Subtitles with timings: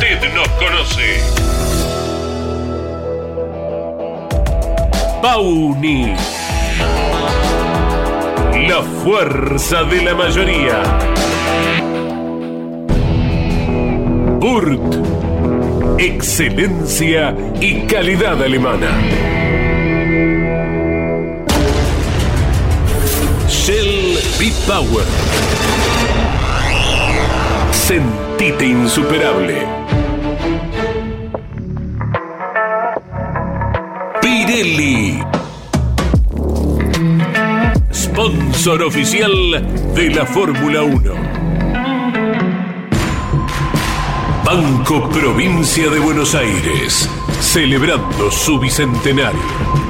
[0.00, 1.20] Usted nos conoce.
[5.20, 6.14] Pauni.
[8.66, 10.82] La fuerza de la mayoría.
[14.38, 14.80] Burt.
[15.98, 18.88] Excelencia y calidad alemana.
[23.50, 25.04] Shell B-Power.
[28.40, 29.66] Sentite insuperable.
[34.22, 35.22] Pirelli.
[37.92, 41.12] Sponsor oficial de la Fórmula 1.
[44.46, 47.10] Banco Provincia de Buenos Aires,
[47.42, 49.89] celebrando su bicentenario.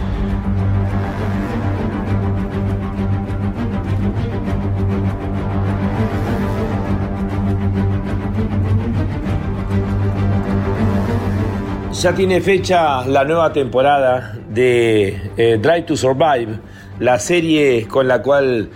[12.01, 16.59] Ya tiene fecha la nueva temporada de eh, Drive to Survive,
[16.97, 18.71] la serie con la cual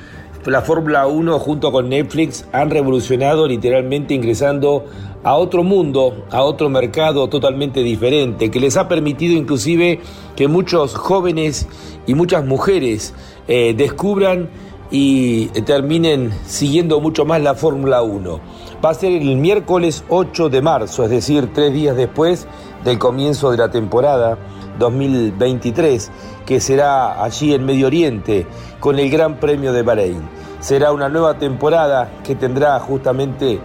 [0.45, 4.85] la Fórmula 1 junto con Netflix han revolucionado literalmente ingresando
[5.23, 10.01] a otro mundo, a otro mercado totalmente diferente, que les ha permitido inclusive
[10.35, 11.67] que muchos jóvenes
[12.05, 13.15] y muchas mujeres
[13.47, 14.51] eh, descubran
[14.97, 18.39] y terminen siguiendo mucho más la Fórmula 1.
[18.83, 22.47] Va a ser el miércoles 8 de marzo, es decir, tres días después
[22.85, 24.37] del comienzo de la temporada
[24.79, 26.09] 2023,
[26.45, 28.47] que será allí en Medio Oriente
[28.79, 30.29] con el Gran Premio de Bahrein.
[30.61, 33.59] Será una nueva temporada que tendrá justamente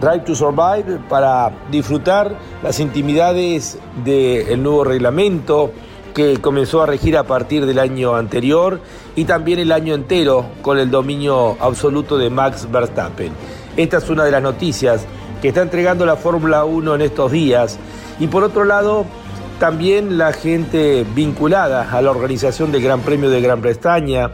[0.00, 5.70] Drive to Survive para disfrutar las intimidades del nuevo reglamento
[6.14, 8.80] que comenzó a regir a partir del año anterior
[9.16, 13.32] y también el año entero con el dominio absoluto de Max Verstappen.
[13.76, 15.06] Esta es una de las noticias
[15.40, 17.78] que está entregando la Fórmula 1 en estos días
[18.18, 19.04] y por otro lado,
[19.58, 24.30] también la gente vinculada a la organización del Gran Premio de Gran Bretaña,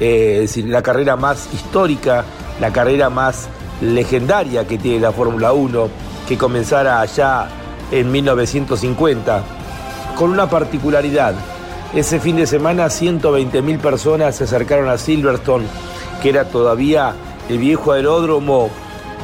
[0.00, 2.24] eh, es decir, la carrera más histórica,
[2.60, 3.48] la carrera más
[3.80, 5.88] legendaria que tiene la Fórmula 1,
[6.28, 7.48] que comenzara allá
[7.90, 9.42] en 1950,
[10.16, 11.34] con una particularidad.
[11.94, 15.66] Ese fin de semana 120.000 personas se acercaron a Silverstone,
[16.22, 17.14] que era todavía
[17.48, 18.70] el viejo aeródromo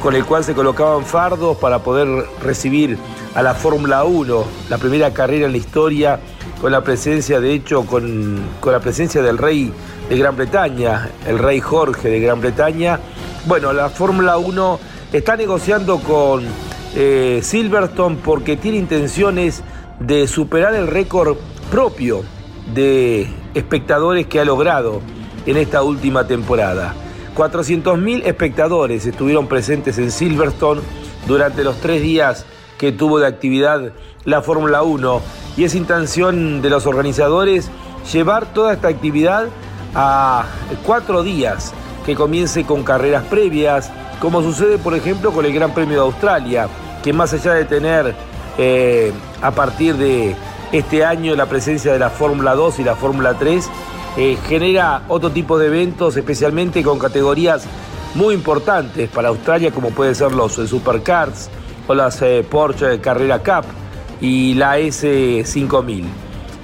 [0.03, 2.07] con el cual se colocaban fardos para poder
[2.41, 2.97] recibir
[3.35, 6.19] a la Fórmula 1, la primera carrera en la historia,
[6.61, 9.71] con la presencia, de hecho, con, la presencia del rey
[10.09, 12.99] de Gran Bretaña, el rey Jorge de Gran Bretaña.
[13.45, 14.79] Bueno, la Fórmula 1
[15.13, 16.43] está negociando con
[16.95, 19.63] eh, Silverstone porque tiene intenciones
[19.99, 21.37] de superar el récord
[21.71, 22.23] propio
[22.73, 25.01] de espectadores que ha logrado
[25.45, 26.93] en esta última temporada.
[27.35, 30.81] 400.000 espectadores estuvieron presentes en Silverstone
[31.27, 32.45] durante los tres días
[32.77, 33.91] que tuvo de actividad
[34.25, 35.21] la Fórmula 1
[35.57, 37.69] y es intención de los organizadores
[38.11, 39.47] llevar toda esta actividad
[39.95, 40.45] a
[40.85, 41.73] cuatro días
[42.05, 46.67] que comience con carreras previas, como sucede por ejemplo con el Gran Premio de Australia,
[47.03, 48.15] que más allá de tener
[48.61, 50.35] eh, a partir de
[50.73, 53.69] este año la presencia de la Fórmula 2 y la Fórmula 3,
[54.17, 57.63] eh, genera otro tipo de eventos, especialmente con categorías
[58.15, 61.49] muy importantes para Australia, como pueden ser los Supercars,
[61.87, 63.63] o las eh, Porsche Carrera Cup
[64.19, 66.03] y la S5000.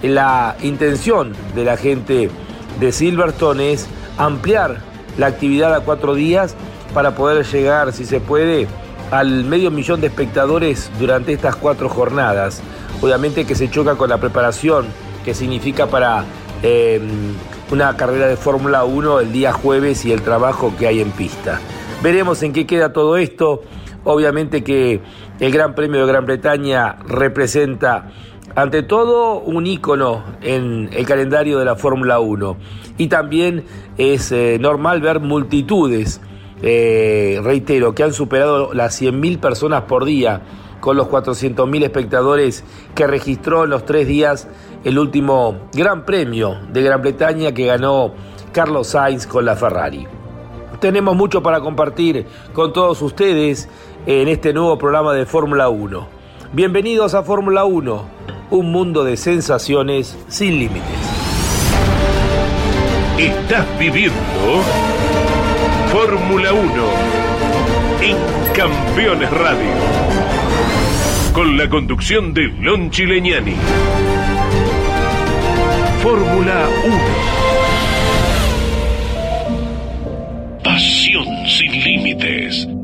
[0.03, 2.29] La intención de la gente
[2.77, 3.87] de Silverstone es
[4.17, 4.81] ampliar
[5.17, 6.55] la actividad a cuatro días
[6.93, 8.67] para poder llegar, si se puede,
[9.11, 12.61] al medio millón de espectadores durante estas cuatro jornadas.
[13.01, 14.85] Obviamente que se choca con la preparación
[15.23, 16.23] que significa para
[16.63, 17.01] eh,
[17.71, 21.59] una carrera de Fórmula 1 el día jueves y el trabajo que hay en pista.
[22.03, 23.63] Veremos en qué queda todo esto.
[24.03, 25.01] Obviamente que
[25.39, 28.11] el Gran Premio de Gran Bretaña representa
[28.55, 32.55] ante todo un ícono en el calendario de la Fórmula 1
[32.97, 33.65] y también
[33.97, 36.21] es eh, normal ver multitudes,
[36.61, 40.41] eh, reitero, que han superado las 100.000 personas por día
[40.79, 44.47] con los 400.000 espectadores que registró en los tres días
[44.83, 48.13] el último Gran Premio de Gran Bretaña que ganó
[48.51, 50.07] Carlos Sainz con la Ferrari.
[50.79, 53.67] Tenemos mucho para compartir con todos ustedes
[54.05, 56.07] en este nuevo programa de Fórmula 1.
[56.53, 58.05] Bienvenidos a Fórmula 1,
[58.51, 60.83] un mundo de sensaciones sin límites.
[63.17, 64.13] Estás viviendo
[65.95, 66.63] Fórmula 1
[68.01, 68.17] en
[68.53, 69.71] Campeones Radio.
[71.31, 73.55] Con la conducción de Lon Chileñani.
[76.03, 76.97] Fórmula 1.
[80.65, 82.74] Pasión sin límites.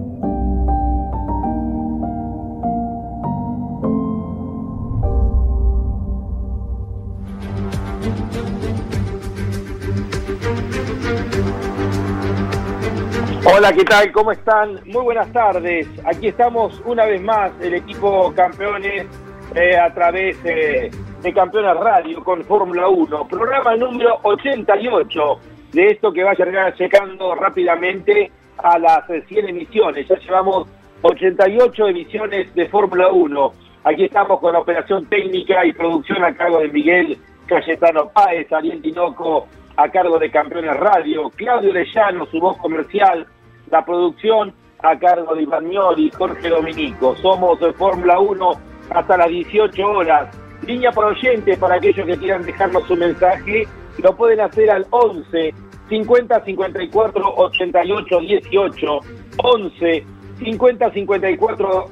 [13.62, 14.12] Hola, ¿qué tal?
[14.12, 14.80] ¿Cómo están?
[14.88, 15.88] Muy buenas tardes.
[16.03, 19.06] Aquí estamos una vez más, el equipo campeones,
[19.53, 20.89] eh, a través eh,
[21.22, 23.27] de Campeones Radio con Fórmula 1.
[23.27, 25.39] Programa número 88
[25.74, 30.08] de esto que va llegando rápidamente a las 100 emisiones.
[30.08, 30.68] Ya llevamos
[31.03, 33.53] 88 emisiones de Fórmula 1.
[33.84, 37.15] Aquí estamos con la operación técnica y producción a cargo de Miguel
[37.46, 39.46] Cayetano Páez, Ariel Tinoco
[39.77, 43.27] a cargo de Campeones Radio, Claudio Lellano, su voz comercial,
[43.72, 47.16] la producción a cargo de Iván y Jorge Dominico.
[47.22, 48.51] Somos de Fórmula 1
[48.92, 50.38] hasta las 18 horas.
[50.68, 53.68] Línea por oyente para aquellos que quieran dejarnos su mensaje,
[54.04, 55.54] lo pueden hacer al 11
[55.90, 59.00] 50 54 88 18
[59.38, 60.06] 11
[60.44, 61.86] 50 54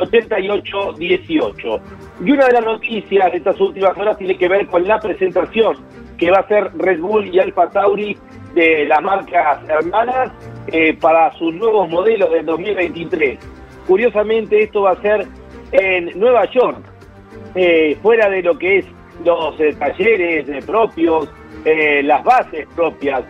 [0.00, 1.80] 88 18.
[2.24, 5.76] Y una de las noticias de estas últimas horas tiene que ver con la presentación
[6.18, 8.16] que va a ser Red Bull y Alfa Tauri
[8.54, 10.32] de las marcas hermanas
[10.68, 13.38] eh, para sus nuevos modelos del 2023.
[13.86, 15.26] Curiosamente esto va a ser
[15.72, 16.78] en Nueva York,
[17.54, 18.86] eh, fuera de lo que es
[19.24, 21.28] los eh, talleres propios,
[21.64, 23.22] las bases propias.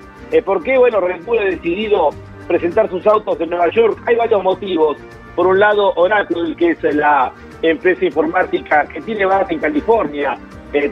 [0.45, 0.79] ¿Por qué?
[0.79, 2.11] Bueno, Red Bull ha decidido
[2.47, 4.00] presentar sus autos en Nueva York.
[4.07, 4.97] Hay varios motivos.
[5.35, 10.39] Por un lado, Oracle, que es la empresa informática que tiene base en California,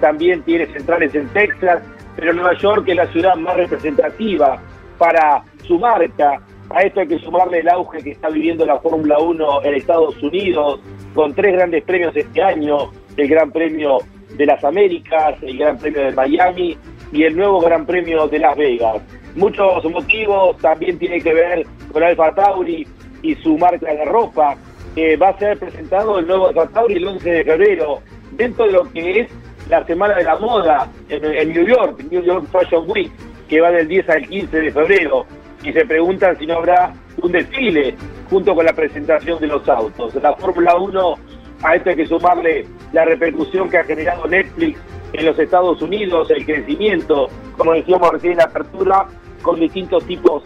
[0.00, 1.82] también tiene centrales en Texas,
[2.18, 4.60] pero Nueva York es la ciudad más representativa
[4.98, 6.40] para su marca.
[6.70, 10.20] A esto hay que sumarle el auge que está viviendo la Fórmula 1 en Estados
[10.20, 10.80] Unidos,
[11.14, 13.98] con tres grandes premios este año, el Gran Premio
[14.36, 16.76] de las Américas, el Gran Premio de Miami
[17.12, 19.00] y el nuevo Gran Premio de Las Vegas.
[19.36, 22.84] Muchos motivos también tienen que ver con Alfa Tauri
[23.22, 24.56] y su marca de ropa.
[24.96, 28.00] que va a ser presentado el nuevo Alfa Tauri el 11 de febrero,
[28.32, 29.30] dentro de lo que es
[29.68, 33.10] la Semana de la Moda en, New York, New York Fashion Week,
[33.48, 35.26] que va del 10 al 15 de febrero,
[35.62, 37.94] y se preguntan si no habrá un desfile
[38.30, 40.14] junto con la presentación de los autos.
[40.16, 41.14] La Fórmula 1,
[41.62, 44.80] a esto hay que sumarle la repercusión que ha generado Netflix
[45.12, 49.06] en los Estados Unidos, el crecimiento, como decíamos recién en la apertura,
[49.42, 50.44] con distintos tipos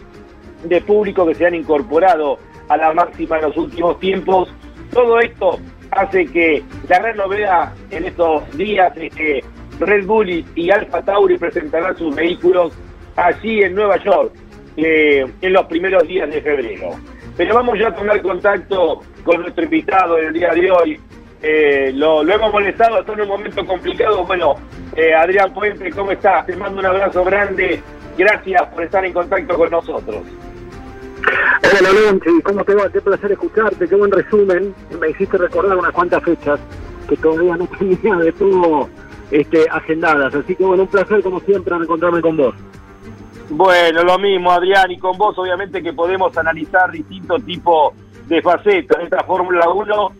[0.64, 2.38] de público que se han incorporado
[2.68, 4.48] a la máxima en los últimos tiempos.
[4.92, 5.58] Todo esto
[5.92, 9.44] hace que la gran novedad en estos días es que
[9.78, 12.72] Red Bull y Alfa Tauri presentarán sus vehículos
[13.16, 14.32] allí en Nueva York
[14.76, 16.90] eh, en los primeros días de febrero.
[17.36, 21.00] Pero vamos ya a tomar contacto con nuestro invitado el día de hoy.
[21.42, 24.24] Eh, lo, hemos molestado hasta en un momento complicado.
[24.24, 24.54] Bueno,
[24.94, 26.46] eh, Adrián Puente, ¿cómo estás?
[26.46, 27.82] Te mando un abrazo grande.
[28.16, 30.22] Gracias por estar en contacto con nosotros.
[31.64, 32.90] Hola Lonchi, ¿cómo te va?
[32.90, 34.74] Qué placer escucharte, qué buen resumen.
[35.00, 36.58] Me hiciste recordar unas cuantas fechas
[37.08, 38.88] que todavía no tenía de todo
[39.30, 40.34] este, agendadas.
[40.34, 42.54] Así que bueno, un placer como siempre encontrarme con vos.
[43.50, 47.94] Bueno, lo mismo Adrián, y con vos obviamente que podemos analizar distintos tipos
[48.26, 50.12] de facetas de esta Fórmula 1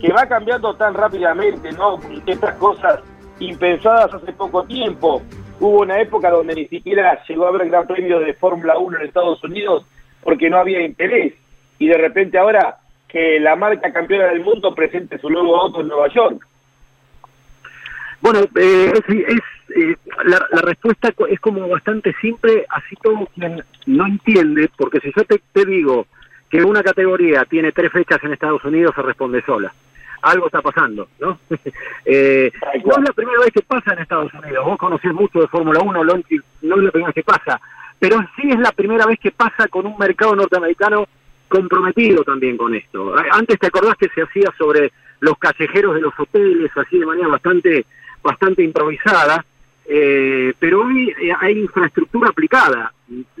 [0.00, 1.98] que va cambiando tan rápidamente, ¿no?
[2.26, 3.00] Estas cosas
[3.38, 5.22] impensadas hace poco tiempo.
[5.60, 9.06] Hubo una época donde ni siquiera llegó a haber gran premio de Fórmula 1 en
[9.06, 9.84] Estados Unidos
[10.22, 11.34] porque no había interés.
[11.78, 12.76] Y de repente ahora
[13.08, 16.46] que la marca campeona del mundo presente su nuevo auto en Nueva York.
[18.20, 19.40] Bueno, eh, es,
[19.76, 25.24] eh, la, respuesta es como bastante simple, así todo quien no entiende, porque si yo
[25.24, 26.06] te, te digo
[26.50, 29.72] que una categoría tiene tres fechas en Estados Unidos, se responde sola.
[30.22, 31.38] Algo está pasando, ¿no?
[32.04, 32.52] eh,
[32.84, 34.66] no es la primera vez que pasa en Estados Unidos.
[34.66, 36.24] Vos conocés mucho de Fórmula 1, no es
[36.60, 37.60] la primera vez que pasa
[38.00, 41.06] pero sí es la primera vez que pasa con un mercado norteamericano
[41.46, 43.14] comprometido también con esto.
[43.30, 44.90] Antes te acordás que se hacía sobre
[45.20, 47.84] los callejeros de los hoteles, así de manera bastante,
[48.22, 49.44] bastante improvisada,
[49.84, 52.92] eh, pero hoy eh, hay infraestructura aplicada.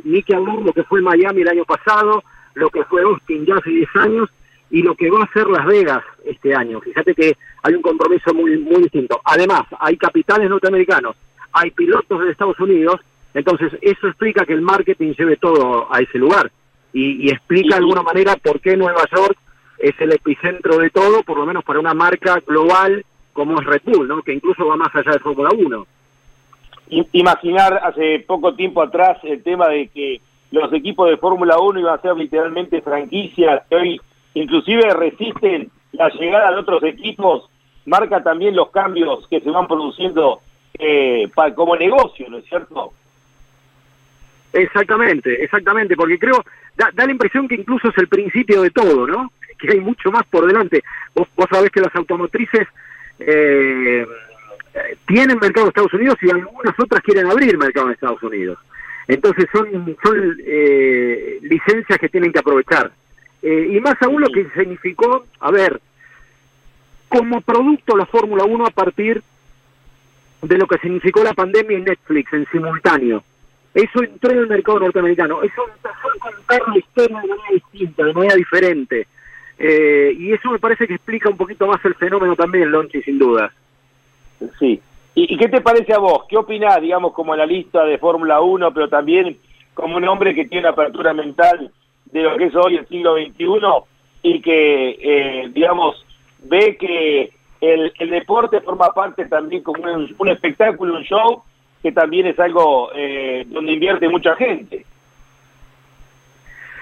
[0.04, 2.22] Ni que hablar lo que fue Miami el año pasado,
[2.54, 4.28] lo que fue Austin ya hace 10 años
[4.70, 6.80] y lo que va a ser Las Vegas este año.
[6.80, 9.20] Fíjate que hay un compromiso muy, muy distinto.
[9.24, 11.16] Además, hay capitales norteamericanos,
[11.52, 13.00] hay pilotos de Estados Unidos
[13.34, 16.50] entonces, eso explica que el marketing lleve todo a ese lugar
[16.92, 19.36] y, explica de alguna manera por qué Nueva York
[19.78, 23.82] es el epicentro de todo, por lo menos para una marca global como es Red
[23.84, 24.22] Bull, ¿no?
[24.22, 25.86] que incluso va más allá de Fórmula 1.
[27.12, 30.20] Imaginar hace poco tiempo atrás el tema de que
[30.50, 34.00] los equipos de Fórmula 1 iban a ser literalmente franquicias que hoy
[34.34, 37.48] inclusive resisten la llegada de otros equipos,
[37.86, 40.40] marca también los cambios que se van produciendo
[40.78, 42.92] eh, como negocio, ¿no es cierto?
[44.52, 46.44] Exactamente, exactamente, porque creo,
[46.76, 49.32] da, la impresión que incluso es el principio de todo, ¿no?
[49.58, 50.82] Que hay mucho más por delante.
[51.14, 52.66] Vos, vos sabés que las automotrices
[53.20, 54.06] eh,
[55.06, 58.58] tienen mercado en Estados Unidos y algunas otras quieren abrir mercado en Estados Unidos.
[59.06, 62.90] Entonces son, son eh, licencias que tienen que aprovechar.
[63.42, 65.80] Eh, y más aún lo que significó, a ver,
[67.08, 69.22] como producto la Fórmula 1 a partir
[70.42, 73.22] de lo que significó la pandemia y Netflix en simultáneo
[73.74, 75.42] Eso entró en el mercado norteamericano.
[75.42, 79.06] Eso empezó a contar la historia de manera distinta, de manera diferente.
[79.58, 83.18] Eh, y eso me parece que explica un poquito más el fenómeno también, Lonchi, sin
[83.18, 83.52] duda.
[84.58, 84.80] Sí.
[85.14, 86.24] ¿Y, qué te parece a vos?
[86.28, 89.36] ¿Qué opinás, digamos, como la lista de Fórmula 1, pero también
[89.74, 91.70] como un hombre que tiene apertura mental
[92.06, 93.44] de lo que es hoy el siglo XXI
[94.22, 96.04] y que, eh, digamos,
[96.42, 101.42] ve que el, deporte forma parte también como un, espectáculo, un show,
[101.82, 104.84] que también es algo eh, donde invierte mucha gente?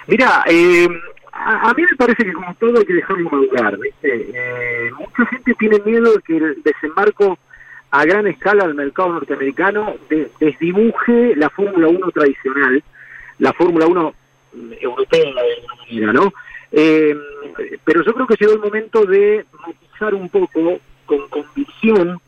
[0.06, 0.88] Mira, eh,
[1.32, 3.78] a, mí me parece que como todo hay que dejarlo madurar.
[4.02, 7.38] Eh, mucha gente tiene miedo de que el desembarco
[7.90, 9.94] a gran escala al mercado norteamericano
[10.40, 12.82] desdibuje la Fórmula 1 tradicional,
[13.38, 14.14] la Fórmula 1
[14.80, 16.32] europea de alguna manera, ¿no?
[16.72, 17.16] Eh,
[17.84, 22.20] pero yo creo que llegó el momento de matizar un poco con convicción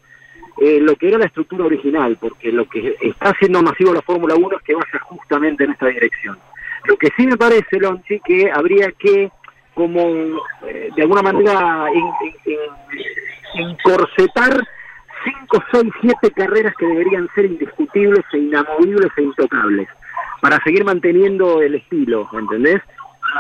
[0.59, 4.35] eh, lo que era la estructura original, porque lo que está haciendo masivo la Fórmula
[4.35, 6.39] 1 es que vaya justamente en esta dirección.
[6.85, 9.31] Lo que sí me parece, Lonchi, que habría que,
[9.75, 10.01] como
[10.67, 11.87] eh, de alguna manera,
[13.55, 14.61] encorsetar
[15.25, 19.89] cinco, seis, siete carreras que deberían ser indiscutibles e inamovibles e intocables,
[20.41, 22.81] para seguir manteniendo el estilo, ¿entendés?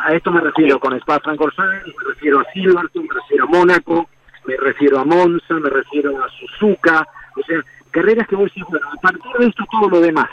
[0.05, 4.09] A esto me refiero con Spa Francorchamps, me refiero a Silverstone, me refiero a Mónaco,
[4.47, 7.59] me refiero a Monza, me refiero a Suzuka, o sea,
[7.91, 10.31] carreras que vos decís, bueno, a partir de esto todo lo demás,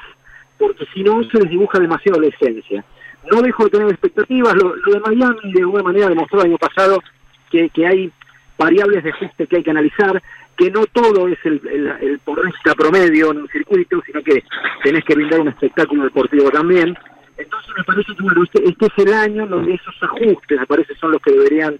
[0.57, 2.83] porque si no se les dibuja demasiado la esencia
[3.31, 4.55] no dejo de tener expectativas.
[4.55, 7.01] Lo, de Miami de alguna manera demostró el año pasado
[7.49, 8.11] que, que hay
[8.57, 10.21] variables de ajuste que hay que analizar,
[10.55, 14.43] que no todo es el, el, el porrista promedio en un circuito, sino que
[14.83, 16.97] tenés que brindar un espectáculo deportivo también.
[17.37, 20.95] Entonces me parece que bueno, este, este es el año donde esos ajustes, me parece,
[20.95, 21.77] son los que deberían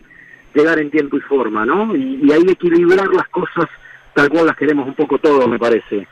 [0.58, 1.96] llegar en tiempo y forma, ¿no?
[1.96, 3.68] Y, y que equilibrar las cosas
[4.14, 6.08] tal cual las queremos un poco todos, me parece.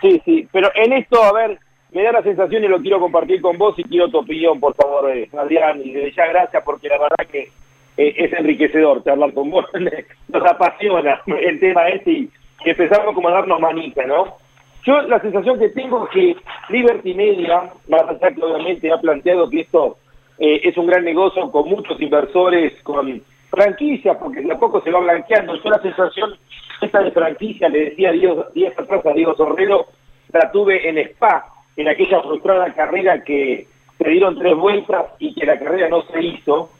[0.00, 1.58] Sí, sí, pero en esto, a ver,
[1.92, 4.74] me da la sensación y lo quiero compartir con vos y quiero tu opinión, por
[4.74, 7.50] favor, eh, Adrián, y desde ya gracias porque la verdad que
[7.96, 9.64] eh, es enriquecedor hablar con vos,
[10.28, 12.30] nos apasiona el tema este y
[12.64, 14.36] empezamos como a darnos manita, ¿no?
[14.84, 16.36] Yo la sensación que tengo es que
[16.68, 19.96] Liberty Media, más allá que obviamente ha planteado que esto
[20.38, 23.22] eh, es un gran negocio con muchos inversores, con
[23.54, 25.54] franquicias, porque de a poco se va blanqueando.
[25.56, 26.34] Yo la sensación
[26.80, 29.86] esta de franquicia, le decía días atrás a Diego Sorrero,
[30.32, 33.66] la tuve en Spa, en aquella frustrada carrera que
[33.98, 36.70] se dieron tres vueltas y que la carrera no se hizo,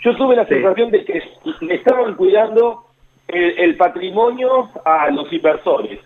[0.00, 1.22] yo tuve la sensación de que
[1.60, 2.84] le estaban cuidando
[3.28, 6.00] el, patrimonio a los inversores.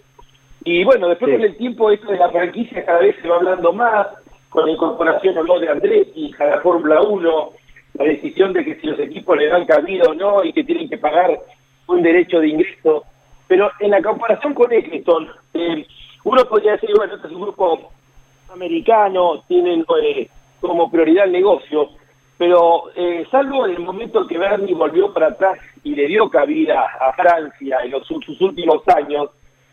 [0.64, 3.72] Y bueno, después con el tiempo esto de la franquicia cada vez se va hablando
[3.72, 4.06] más,
[4.50, 7.50] con la incorporación o no de Andretti a la Fórmula 1,
[7.98, 10.88] la decisión de que si los equipos le dan cabida o no y que tienen
[10.88, 11.38] que pagar
[11.88, 13.04] un derecho de ingreso.
[13.48, 15.86] Pero en la comparación con Eccleston, eh,
[16.24, 17.90] uno podría decir, bueno, este es un grupo
[18.52, 20.28] americano, tienen eh,
[20.60, 21.90] como prioridad el negocio,
[22.36, 26.86] pero eh, salvo en el momento que Bernie volvió para atrás y le dio cabida
[27.00, 29.30] a Francia en sus últimos años,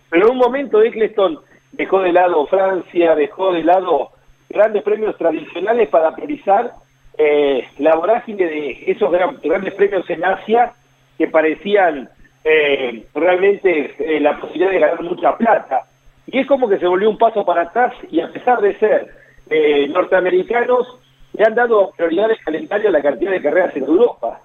[0.10, 1.40] pero en un momento Eccleston
[1.74, 4.10] dejó de lado Francia, dejó de lado
[4.50, 6.74] grandes premios tradicionales para priorizar
[7.18, 10.74] eh, la vorágine de esos grandes premios en Asia
[11.18, 12.10] que parecían
[12.44, 15.82] eh, realmente la posibilidad de ganar mucha plata.
[16.28, 19.26] Y es como que se volvió un paso para atrás y a pesar de ser
[19.50, 21.00] eh, norteamericanos,
[21.34, 24.40] le han dado prioridad de a la cantidad de carreras en Europa.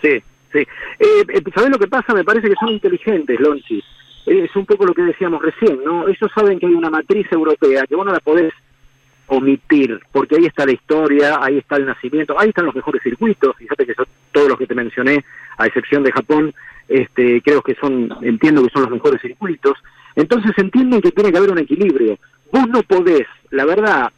[0.00, 0.58] Sí, sí.
[0.58, 2.14] Eh, eh ¿Sabes lo que pasa?
[2.14, 3.82] Me parece que son inteligentes, Lonchi.
[4.26, 6.06] Es un poco lo que decíamos recién, ¿no?
[6.06, 8.52] Ellos saben que hay una matriz europea que vos no la podés
[9.28, 13.56] omitir, porque ahí está la historia, ahí está el nacimiento, ahí están los mejores circuitos,
[13.56, 15.24] fíjate que son todos los que te mencioné,
[15.58, 16.54] a excepción de Japón,
[16.88, 19.76] este, creo que son, entiendo que son los mejores circuitos,
[20.16, 22.18] entonces entienden que tiene que haber un equilibrio.
[22.50, 24.10] Vos no podés, la verdad,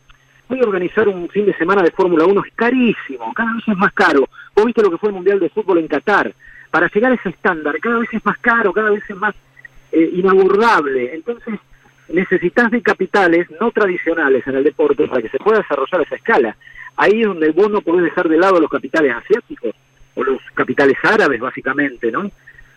[0.48, 3.76] voy a organizar un fin de semana de Fórmula 1, es carísimo, cada vez es
[3.76, 4.28] más caro.
[4.54, 6.32] Vos viste lo que fue el Mundial de Fútbol en Qatar.
[6.70, 9.34] Para llegar a ese estándar, cada vez es más caro, cada vez es más
[9.90, 11.14] eh, inabordable.
[11.14, 11.58] Entonces,
[12.12, 16.56] necesitas de capitales no tradicionales en el deporte para que se pueda desarrollar esa escala.
[16.96, 19.74] Ahí es donde vos no podés dejar de lado los capitales asiáticos
[20.14, 22.30] o los capitales árabes, básicamente, ¿no?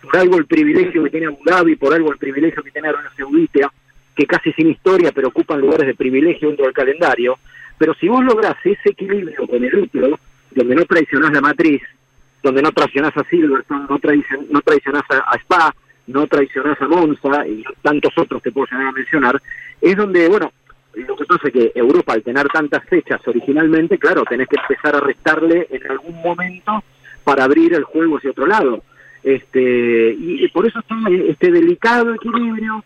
[0.04, 3.12] por algo el privilegio que tiene Abu Dhabi, por algo el privilegio que tiene Arabia
[3.17, 3.72] Saudita,
[4.15, 7.38] que casi sin historia, pero ocupan lugares de privilegio dentro del calendario.
[7.78, 10.19] Pero si vos lográs ese equilibrio con el útero,
[10.52, 11.82] donde no traicionás la matriz,
[12.43, 14.00] donde no traicionás a Silverstone, no,
[14.50, 15.74] no traicionás a, Spa,
[16.08, 19.42] no traicionás a Monza y tantos otros que puedo llegar a mencionar,
[19.82, 20.52] es donde, bueno,
[20.94, 24.96] lo que pasa es que Europa, al tener tantas fechas originalmente, claro, tenés que empezar
[24.96, 26.84] a restarle en algún momento
[27.24, 28.84] para abrir el juego hacia otro lado.
[29.24, 32.84] Este, y, por eso está este delicado equilibrio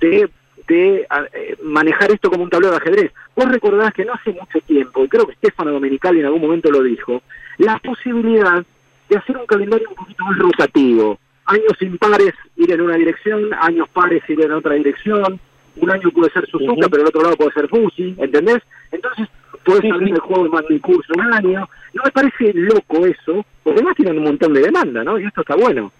[0.00, 0.28] de
[0.70, 1.00] de
[1.32, 3.12] eh, manejar esto como un tablero de ajedrez.
[3.34, 6.70] Vos recordás que no hace mucho tiempo, y creo que Stefano Domenicali en algún momento
[6.70, 7.22] lo dijo,
[7.58, 8.64] la posibilidad
[9.08, 11.18] de hacer un calendario un poquito más rotativo.
[11.50, 15.40] Años impares ir en una dirección, años pares ir en otra dirección,
[15.76, 18.58] un año puede ser Suzuka, pero el otro lado puede ser Fuji, ¿entendés?
[18.92, 19.28] Entonces,
[19.64, 21.68] puede salir el juego de curso un año.
[21.94, 25.18] No me parece loco eso, porque además tienen un montón de demanda, ¿no?
[25.18, 25.90] Y esto está bueno.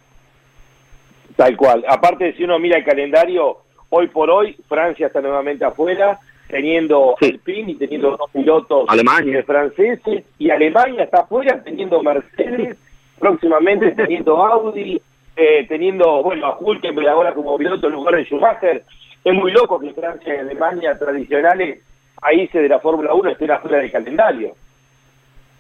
[1.37, 1.85] Tal cual.
[1.89, 3.59] Aparte, si uno mira el calendario,
[3.89, 9.43] hoy por hoy Francia está nuevamente afuera, teniendo el PIN y teniendo dos pilotos Alemania.
[9.45, 12.77] franceses, y Alemania está afuera teniendo Mercedes,
[13.19, 15.01] próximamente teniendo Audi,
[15.43, 18.85] eh, teniendo, bueno, a Hulkenberg ahora como piloto en lugar de Schumacher.
[19.25, 21.81] Es muy loco que Francia y Alemania tradicionales,
[22.21, 24.55] ahí se de la Fórmula 1, estén afuera del calendario.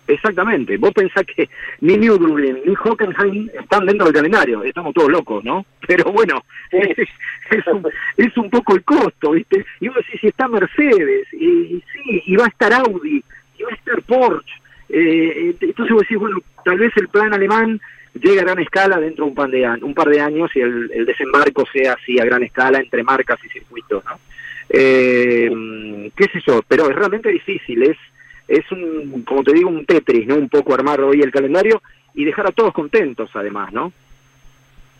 [0.06, 0.76] Exactamente.
[0.76, 1.48] Vos pensás que
[1.80, 4.62] ni Nürburgring ni Hockenheim están dentro del calendario.
[4.64, 5.64] Estamos todos locos, ¿no?
[5.86, 7.08] Pero bueno, es,
[8.18, 9.64] es, un, poco el costo, ¿viste?
[9.80, 13.24] Y vos decís, si está Mercedes, y, sí, y va a estar Audi,
[13.58, 14.52] y va a estar Porsche.
[14.90, 17.80] Eh, entonces vos decís, bueno, tal vez el plan alemán
[18.14, 20.90] llegue a gran escala dentro de un par de, un par de años y el,
[20.92, 24.18] el desembarco sea así a gran escala entre marcas y circuitos, ¿no?
[24.72, 27.96] Eh, qué sé yo, pero es realmente difícil, es
[28.50, 30.34] es un, como te digo, un Tetris, ¿no?
[30.34, 31.80] Un poco armar hoy el calendario
[32.14, 33.92] y dejar a todos contentos, además, ¿no?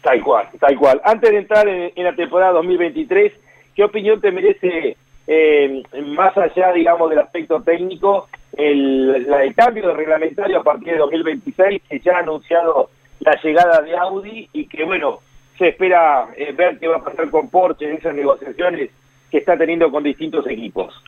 [0.03, 1.01] Tal cual, tal cual.
[1.05, 3.33] Antes de entrar en, la temporada 2023,
[3.75, 4.97] ¿qué opinión te merece,
[5.27, 10.99] eh, más allá, digamos, del aspecto técnico, el, el cambio de reglamentario a partir de
[10.99, 12.89] 2026, que ya ha anunciado
[13.21, 15.21] la llegada de Audi y que, bueno,
[15.59, 18.91] se espera eh, ver qué va a pasar con Porsche en esas negociaciones
[19.31, 21.03] que está teniendo con distintos equipos?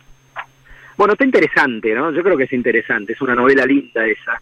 [0.96, 2.12] Bueno, está interesante, ¿no?
[2.12, 4.40] Yo creo que es interesante, es una novela linda esa.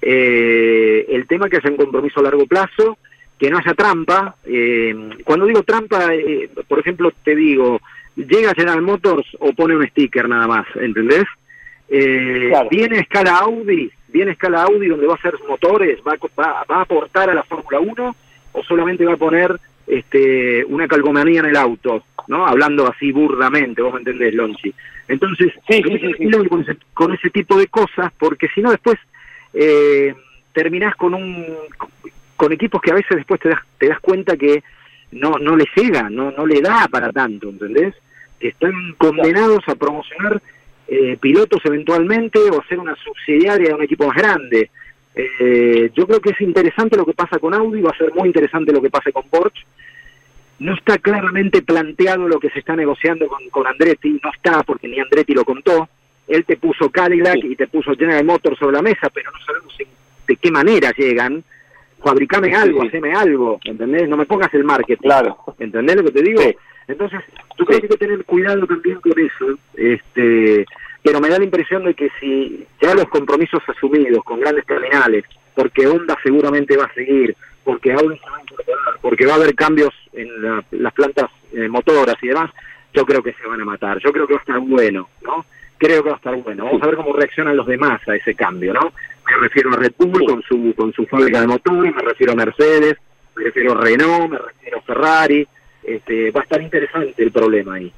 [0.00, 2.98] Eh, el tema que haya un compromiso a largo plazo,
[3.38, 4.36] que no haya trampa.
[4.44, 7.80] Eh, cuando digo trampa, eh, por ejemplo, te digo,
[8.16, 11.24] llega General Motors o pone un sticker nada más, ¿entendés?
[11.88, 16.76] Viene a escala Audi, viene escala Audi donde va a hacer motores, va, va, va
[16.76, 18.16] a aportar a la Fórmula 1
[18.52, 22.46] o solamente va a poner este, una calcomanía en el auto, ¿no?
[22.46, 24.72] Hablando así burdamente, vos me entendés, Lonchi.
[25.08, 25.82] Entonces, sí,
[26.94, 28.98] Con, ese, tipo de cosas, porque si no después
[29.52, 30.14] eh,
[30.52, 31.46] terminás con un
[32.36, 34.62] con equipos que a veces después te das, te das cuenta que
[35.12, 37.94] no no le llega, no no le da para tanto, ¿entendés?
[38.38, 40.40] Que están condenados a promocionar
[40.88, 44.70] eh, pilotos eventualmente o ser una subsidiaria de un equipo más grande.
[45.14, 48.28] Eh, yo creo que es interesante lo que pasa con Audi, va a ser muy
[48.28, 49.64] interesante lo que pase con Porsche.
[50.58, 54.88] No está claramente planteado lo que se está negociando con, con Andretti, no está porque
[54.88, 55.88] ni Andretti lo contó.
[56.28, 59.76] Él te puso Cadillac y te puso General Motors sobre la mesa, pero no sabemos
[60.26, 61.42] de qué manera llegan.
[62.02, 64.08] Fabricame algo, haceme algo, ¿entendés?
[64.08, 65.02] No me pongas el marketing.
[65.02, 65.36] Claro.
[65.58, 66.42] ¿Entendés lo que te digo?
[66.88, 67.20] Entonces,
[67.56, 69.58] tú creo que hay que tener cuidado también con eso.
[69.74, 70.66] Este,
[71.02, 75.24] pero me da la impresión de que si ya los compromisos asumidos con grandes terminales,
[75.54, 79.36] porque Honda seguramente va a seguir, porque Audi se va a incorporar, porque va a
[79.36, 80.28] haber cambios en
[80.70, 82.50] las plantas eh, motoras y demás,
[82.94, 83.98] yo creo que se van a matar.
[83.98, 85.44] Yo creo que va a estar bueno, ¿no?
[85.78, 86.64] Creo que va a estar bueno.
[86.66, 88.92] Vamos a ver cómo reaccionan los demás a ese cambio, ¿no?
[89.26, 92.36] Me refiero a Red Bull con su con su fábrica de motores, me refiero a
[92.36, 92.96] Mercedes,
[93.36, 95.46] me refiero a Renault, me refiero a Ferrari.
[95.82, 97.92] Este, va a estar interesante el problema ahí.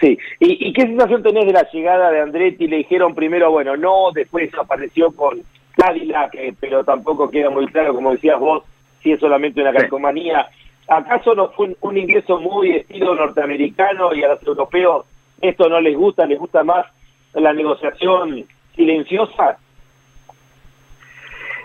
[0.00, 2.66] Sí, ¿Y, qué sensación tenés de la llegada de Andretti?
[2.66, 5.42] Le dijeron primero, bueno, no, después apareció con
[5.76, 8.64] Cadillac, eh, pero tampoco queda muy claro, como decías vos,
[9.02, 10.48] si es solamente una calcomanía.
[10.88, 15.06] ¿Acaso no fue un, ingreso muy estilo norteamericano y a los europeos
[15.40, 16.86] esto no les gusta, les gusta más
[17.34, 19.58] la negociación silenciosa?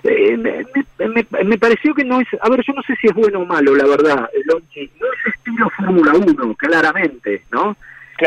[0.04, 3.40] Eh, me, me, pareció que no es, a ver, yo no sé si es bueno
[3.40, 7.76] o malo, la verdad, no es estilo Fórmula 1, claramente, ¿no?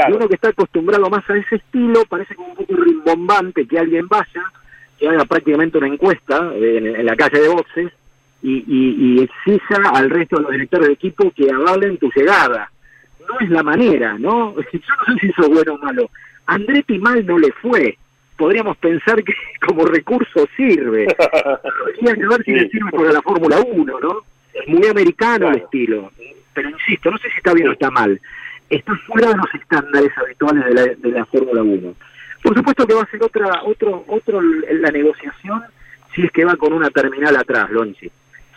[0.09, 4.09] uno que está acostumbrado más a ese estilo, parece como un poco rimbombante que alguien
[4.09, 4.43] vaya,
[4.99, 7.93] que haga prácticamente una encuesta en, la calle de boxes
[8.43, 12.71] y, y, exija al resto de los directores de equipo que avalen tu llegada.
[13.29, 14.55] No es la manera, ¿no?
[14.73, 16.11] Yo no sé si eso es bueno o malo.
[16.47, 17.97] Andretti mal no le fue.
[18.37, 19.35] Podríamos pensar que
[19.67, 21.07] como recurso sirve.
[22.03, 24.23] Que ver si le sirve para la Fórmula 1, ¿no?
[24.53, 26.11] Es muy americano el estilo.
[26.53, 28.21] Pero insisto, no sé si está bien o está mal
[28.77, 31.95] está fuera de los estándares habituales de la, de la Fórmula 1.
[32.43, 35.63] Por supuesto que va a ser otra, otro, otro la negociación
[36.15, 38.11] si es que va con una terminal atrás, Lonchi.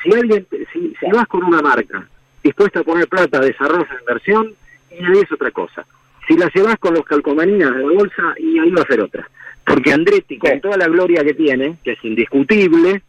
[0.04, 2.06] Si alguien, si, si vas con una marca
[2.44, 4.54] dispuesta a poner plata, desarrollo inversión,
[4.92, 5.86] y ahí es otra cosa.
[6.28, 9.28] Si la llevas con los calcomanías de la bolsa, y ahí va a ser otra.
[9.66, 13.02] Porque Andretti, con toda la gloria que tiene, que es indiscutible,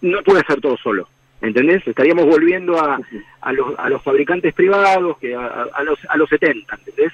[0.00, 1.08] no puede hacer todo solo.
[1.42, 1.86] ¿entendés?
[1.86, 3.00] Estaríamos volviendo a,
[3.40, 7.12] a, los, a los fabricantes privados, que a, a los, a los 70, ¿entendés?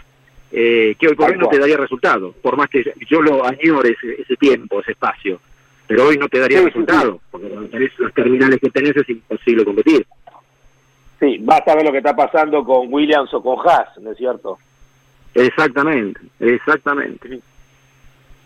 [0.50, 3.90] Eh, que hoy por hoy no te daría resultado, por más que yo lo añore
[3.90, 5.40] ese, ese tiempo, ese espacio,
[5.86, 10.06] pero hoy no te daría resultado, porque con los terminales que tenés es imposible competir.
[11.20, 14.58] Sí, basta ver lo que está pasando con Williams o con Haas, ¿no es cierto?
[15.34, 17.40] Exactamente, exactamente.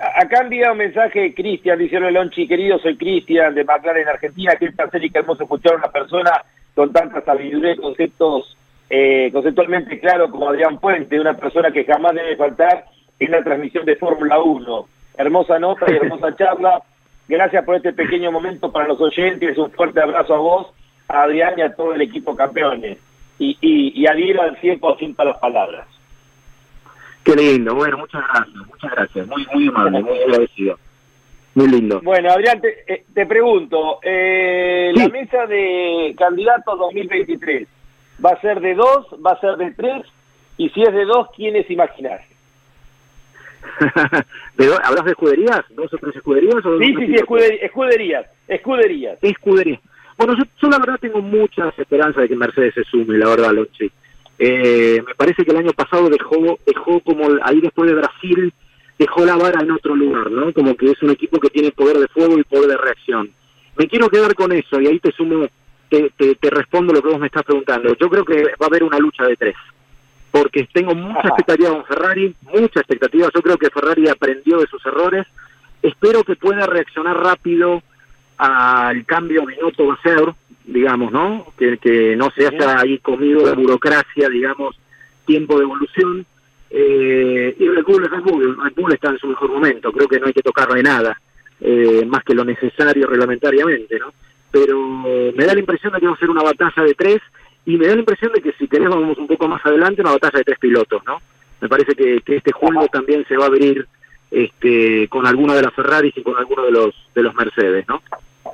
[0.03, 5.05] Acá envía un mensaje Cristian, dice Lonchi, querido, soy Cristian de McLaren Argentina, qué placer
[5.05, 6.31] y qué hermoso escuchar a una persona
[6.75, 8.57] con tanta sabiduría y conceptos
[8.91, 12.85] eh, conceptualmente claro como Adrián Puente, una persona que jamás debe faltar
[13.19, 14.87] en la transmisión de Fórmula 1.
[15.19, 16.83] Hermosa nota y hermosa charla.
[17.29, 19.57] Gracias por este pequeño momento para los oyentes.
[19.57, 20.75] Un fuerte abrazo a vos,
[21.09, 22.99] a Adrián y a todo el equipo campeones.
[23.38, 25.87] Y, y, y adhiero al 100% a las palabras.
[27.25, 30.79] Qué lindo, bueno, muchas gracias, muchas gracias, muy, muy amable, muy agradecido.
[31.55, 32.01] Muy lindo.
[32.03, 35.01] Bueno, Adrián, te, eh, te pregunto, eh, Sí.
[35.01, 37.69] la mesa de candidatos 2023,
[38.25, 40.03] ¿va a ser de dos, va a ser de tres?
[40.57, 42.23] Y si es de dos, ¿quiénes imaginar?
[44.57, 45.61] Pero, ¿Hablas de escuderías?
[45.71, 46.57] ¿Dos o tres escuderías?
[46.65, 49.19] O Sí, dos sí, sí, escuderías, escuderías.
[49.23, 49.81] Escudería.
[50.19, 53.53] Bueno, yo, yo la verdad tengo muchas esperanzas de que Mercedes se sume, la verdad,
[53.53, 53.91] Lonchi.
[54.45, 58.53] Eh, me parece que el año pasado dejó, dejó como ahí después de Brasil,
[58.99, 60.53] dejó la vara en otro lugar, ¿no?
[60.53, 63.31] Como que es un equipo que tiene poder de fuego y poder de reacción.
[63.77, 65.47] Me quiero quedar con eso y ahí te sumo,
[65.89, 67.95] te, te, te respondo lo que vos me estás preguntando.
[67.95, 69.55] Yo creo que va a haber una lucha de tres.
[70.33, 73.29] Porque tengo mucha expectativa con Ferrari, mucha expectativa.
[73.33, 75.25] Yo creo que Ferrari aprendió de sus errores.
[75.83, 77.81] Espero que pueda reaccionar rápido
[78.43, 81.47] al cambio Binotto va a ser, digamos, ¿no?
[81.57, 84.77] Que, que no se haya ahí comido de burocracia, digamos,
[85.25, 86.27] tiempo de evolución.
[86.69, 90.19] Eh, y Red Bull, Red Bull, Red Bull está en su mejor momento, creo que
[90.19, 91.21] no hay que tocarle nada,
[91.61, 94.13] eh, más que lo necesario reglamentariamente, ¿no?
[94.51, 94.83] Pero
[95.37, 97.21] me da la impresión de que va a ser una batalla de tres
[97.65, 100.13] y me da la impresión de que si queremos vamos un poco más adelante, una
[100.13, 101.23] batalla de tres pilotos, ¿no?
[101.61, 103.87] Me parece que, que este juego también se va a abrir
[104.33, 108.03] este, con alguno de las Ferraris y con alguno de los de los Mercedes, ¿no?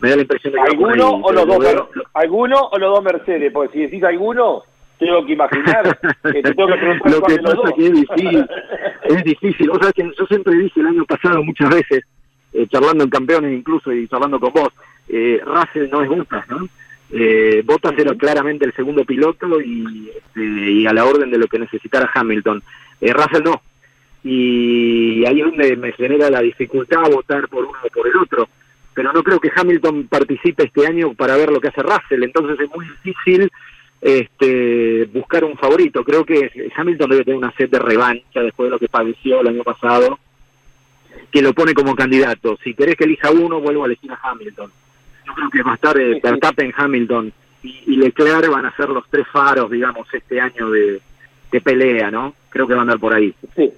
[0.01, 1.89] Me da la impresión de que ¿Alguno o los dos?
[2.15, 3.53] ¿Alguno o los dos Mercedes?
[3.53, 4.63] Porque si decís alguno,
[4.99, 7.73] tengo que imaginar que te tengo que preguntar lo que pasa dos.
[7.77, 8.47] que es difícil,
[9.05, 9.71] es difícil.
[9.71, 12.05] O sea, que yo siempre dije el año pasado muchas veces,
[12.53, 14.73] eh, charlando en campeones incluso y charlando con vos,
[15.09, 16.69] eh, Russell no es Bottas, ¿no?
[17.11, 21.47] Eh, Bottas era claramente el segundo piloto y, este, y a la orden de lo
[21.47, 22.63] que necesitara Hamilton.
[23.01, 23.63] Eh, Russell no.
[24.25, 28.49] Y ahí es donde me genera la dificultad votar por uno o por el otro.
[28.99, 32.25] Pero no creo que Hamilton participe este año para ver lo que hace Russell.
[32.25, 33.49] Entonces es muy difícil
[34.01, 36.03] este, buscar un favorito.
[36.03, 39.47] Creo que Hamilton debe tener una sed de revancha después de lo que padeció el
[39.47, 40.19] año pasado,
[41.31, 42.59] que lo pone como candidato.
[42.65, 44.73] Si querés que elija uno, vuelvo a elegir a Hamilton.
[45.27, 46.19] Yo creo que va a estar eh.
[46.21, 47.33] Verstappen, Hamilton
[47.63, 51.01] y, y Leclerc van a ser los tres faros, digamos, este año de,
[51.53, 52.35] de pelea, ¿no?
[52.49, 53.33] Creo que van a andar por ahí.
[53.55, 53.73] Sí.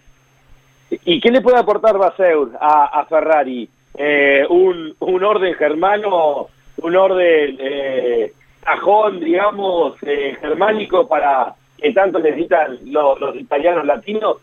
[1.04, 3.68] ¿Y qué le puede aportar Baseur a, a Ferrari?
[3.96, 6.46] Eh, un, un orden germano,
[6.79, 8.33] un orden eh,
[8.64, 14.37] sajón, digamos, eh, germánico para que tanto necesitan los, italianos latinos.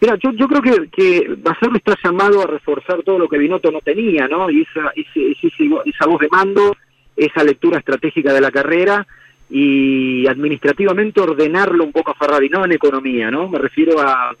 [0.00, 1.36] Mira, yo, yo creo que, que
[1.76, 4.50] está llamado a reforzar todo lo que Binotto no tenía, ¿no?
[4.50, 6.74] Y esa, ese- ese- esa voz de mando,
[7.16, 9.06] esa lectura estratégica de la carrera
[9.48, 13.48] y administrativamente ordenarlo un poco a Ferrari, no en economía, ¿no?
[13.48, 14.34] Me refiero a,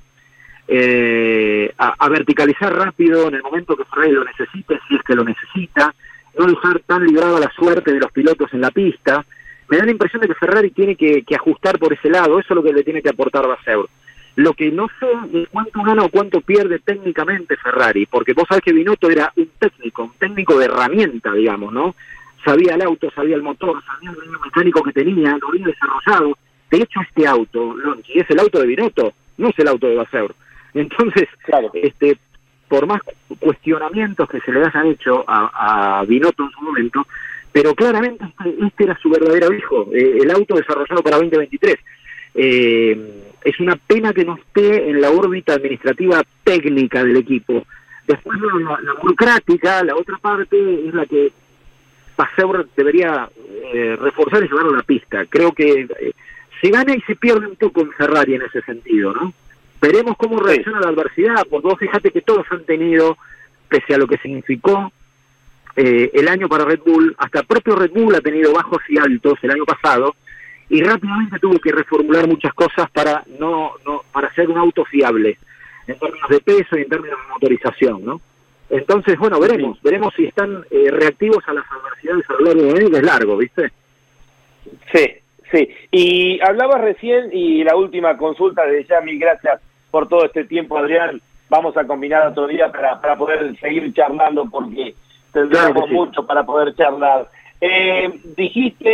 [0.68, 5.14] eh, a, a verticalizar rápido en el momento que Ferrari lo necesite, si es que
[5.14, 5.94] lo necesita,
[6.38, 9.24] no dejar tan librado a la suerte de los pilotos en la pista.
[9.68, 12.56] Me da la impresión de que Ferrari tiene que, ajustar por ese lado, eso es
[12.56, 13.88] lo que le tiene que aportar Baseur.
[14.36, 15.06] Lo que no sé
[15.38, 19.50] es cuánto gana o cuánto pierde técnicamente Ferrari, porque vos sabés que Binotto era un
[19.58, 21.94] técnico, un técnico de herramienta, digamos, ¿no?
[22.44, 26.36] Sabía el auto, sabía el motor, sabía el mecánico que tenía, lo había desarrollado.
[26.70, 29.96] De hecho, este auto, Lonchi, es el auto de Binotto, no es el auto de
[29.96, 30.34] Baseur.
[30.80, 31.70] Entonces, Claro.
[31.74, 32.16] este,
[32.68, 33.00] por más
[33.38, 37.06] cuestionamientos que se le hayan hecho a, a Binotto en su momento,
[37.52, 41.76] pero claramente este, este era su verdadero hijo, eh, el auto desarrollado para 2023.
[42.34, 47.66] Eh, es una pena que no esté en la órbita administrativa técnica del equipo.
[48.06, 50.56] Después la, burocrática, la otra parte,
[50.86, 51.32] es la que
[52.16, 53.28] Paseur debería
[53.74, 55.24] eh, reforzar y llevarlo a la pista.
[55.26, 56.12] Creo que eh,
[56.60, 59.32] se gana y se pierde un poco en Ferrari en ese sentido, ¿no?
[59.82, 63.18] Veremos cómo reacciona la adversidad, porque vos fíjate que todos han tenido,
[63.68, 64.92] pese a lo que significó
[65.74, 68.96] eh, el año para Red Bull, hasta el propio Red Bull ha tenido bajos y
[68.96, 70.14] altos el año pasado,
[70.68, 75.36] y rápidamente tuvo que reformular muchas cosas para no, no para ser un auto fiable
[75.88, 78.20] en términos de peso y en términos de motorización, ¿no?
[78.70, 82.70] Entonces, bueno, veremos, veremos si están eh, reactivos a las adversidades a lo largo de
[82.70, 83.72] año, es largo, ¿viste?
[84.94, 85.06] Sí,
[85.50, 85.68] sí.
[85.90, 89.60] Y hablabas recién, y la última consulta, de ya mil gracias
[89.92, 91.20] por todo este tiempo, Adrián.
[91.48, 94.96] Vamos a combinar otro día para, para poder seguir charlando, porque
[95.32, 97.28] tendremos mucho para poder charlar.
[97.60, 98.88] Eh, dijiste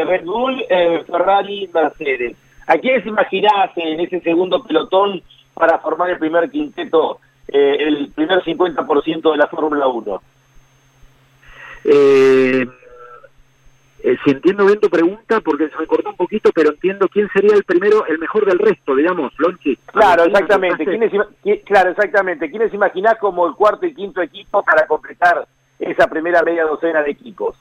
[0.00, 2.36] eh, Red Bull, eh, Ferrari, Mercedes.
[2.66, 5.22] ¿A quiénes imaginás en ese segundo pelotón
[5.54, 10.22] para formar el primer quinteto, el primer 50% de la Fórmula 1?
[11.84, 12.66] Eh,
[14.00, 17.28] eh, si entiendo bien tu pregunta, porque se me cortó un poquito, pero entiendo quién
[17.32, 19.76] sería el primero, el mejor del resto, digamos, Lonchi.
[19.86, 20.84] Claro, exactamente.
[20.84, 21.12] ¿Quiénes,
[21.64, 22.48] claro, exactamente.
[22.48, 25.46] ¿Quiénes imaginás como el cuarto y quinto equipo para completar
[25.80, 27.56] esa primera media docena de equipos?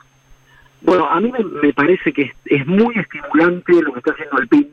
[0.81, 4.69] Bueno, a mí me, parece que es, muy estimulante lo que está haciendo Alpine.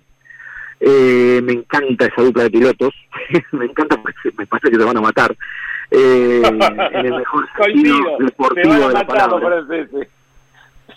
[0.80, 2.94] Eh, me encanta esa dupla de pilotos.
[3.52, 5.34] me encanta porque me parece que se van a matar.
[5.90, 9.62] Eh, en el mejor sentido deportivo de la palabra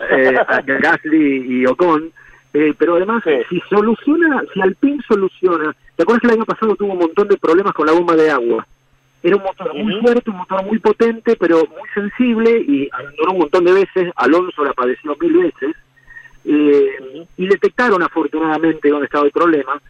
[0.09, 2.11] eh, Gasly y Ocon,
[2.53, 6.93] eh, pero además si soluciona, si Alpine soluciona, ¿te acuerdas que el año pasado tuvo
[6.93, 8.65] un montón de problemas con la bomba de agua?
[9.23, 13.39] Era un motor muy fuerte, un motor muy potente, pero muy sensible y abandonó un
[13.39, 15.75] montón de veces, Alonso la padeció mil veces,
[16.45, 19.81] eh, y detectaron afortunadamente dónde estaba el problema.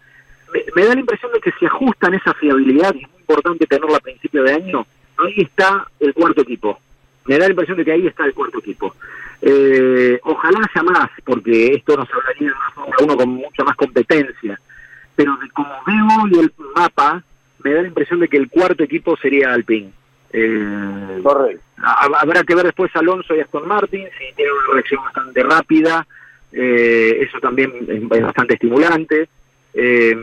[0.53, 3.67] Me, me, da la impresión de que si ajustan esa fiabilidad, y es muy importante
[3.67, 6.79] tenerla a principio de año, ahí está el cuarto equipo.
[7.25, 8.95] Me da la impresión de que ahí está el cuarto equipo.
[9.41, 13.75] Eh, ojalá sea más, porque esto nos hablaría de una Fórmula 1 con mucha más
[13.75, 14.59] competencia.
[15.15, 17.23] Pero de como veo y el mapa,
[17.63, 19.91] me da la impresión de que el cuarto equipo sería Alpine.
[20.33, 21.63] Eh, Correcto.
[21.77, 26.07] Habrá que ver después Alonso y Aston Martin, si tiene una reacción bastante rápida.
[26.51, 29.29] Eh, eso también es, bastante estimulante.
[29.73, 30.17] Eh,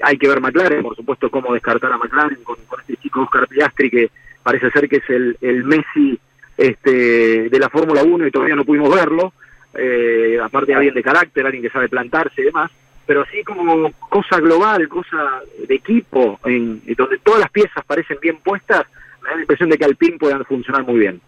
[0.00, 3.90] hay que ver McLaren, por supuesto, cómo descartar a McLaren con, este chico Oscar Piastri,
[3.90, 4.10] que
[4.42, 6.18] parece ser que es el, el Messi
[6.56, 9.32] este, de la Fórmula 1 y todavía no pudimos verlo,
[9.74, 12.70] eh, aparte alguien de carácter, alguien que sabe plantarse y demás,
[13.04, 18.38] pero así como cosa global, cosa de equipo, en, donde todas las piezas parecen bien
[18.38, 18.86] puestas,
[19.22, 21.20] me da la impresión de que Alpine puedan funcionar muy bien.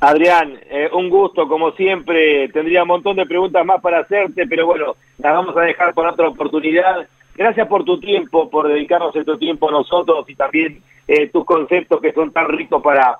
[0.00, 4.66] Adrián, eh, un gusto como siempre, tendría un montón de preguntas más para hacerte, pero
[4.66, 7.08] bueno, las vamos a dejar por otra oportunidad.
[7.34, 12.00] Gracias por tu tiempo, por dedicarnos este tiempo a nosotros y también eh, tus conceptos
[12.00, 13.16] que son tan ricos para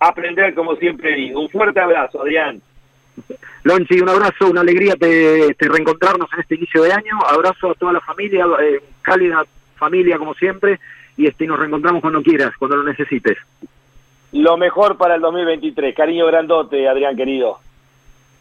[0.00, 1.40] aprender, como siempre digo.
[1.40, 2.60] Un fuerte abrazo, Adrián.
[3.64, 7.18] Lonchi, un abrazo, una alegría de, reencontrarnos en este inicio de año.
[7.26, 9.44] Abrazo a toda la familia, eh, cálida
[9.76, 10.80] familia como siempre,
[11.16, 13.38] y este nos reencontramos cuando quieras, cuando lo necesites.
[14.32, 15.94] Lo mejor para el 2023.
[15.94, 17.58] Cariño grandote, Adrián querido.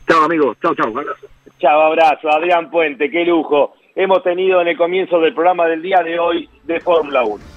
[0.08, 0.56] Chao, amigo.
[0.62, 0.88] Chao, chao.
[0.88, 1.28] Abrazo.
[1.60, 2.30] Chao, abrazo.
[2.30, 3.76] Adrián Puente, qué lujo.
[3.96, 7.57] Hemos tenido en el comienzo del programa del día de hoy de Fórmula 1.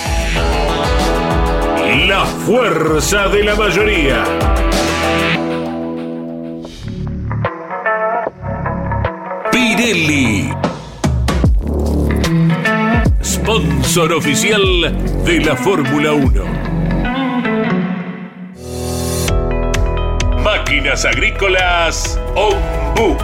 [1.95, 4.23] la fuerza de la mayoría.
[9.51, 10.49] Pirelli.
[13.21, 14.61] Sponsor oficial
[15.25, 16.43] de la Fórmula 1.
[20.43, 23.17] Máquinas agrícolas Ombu.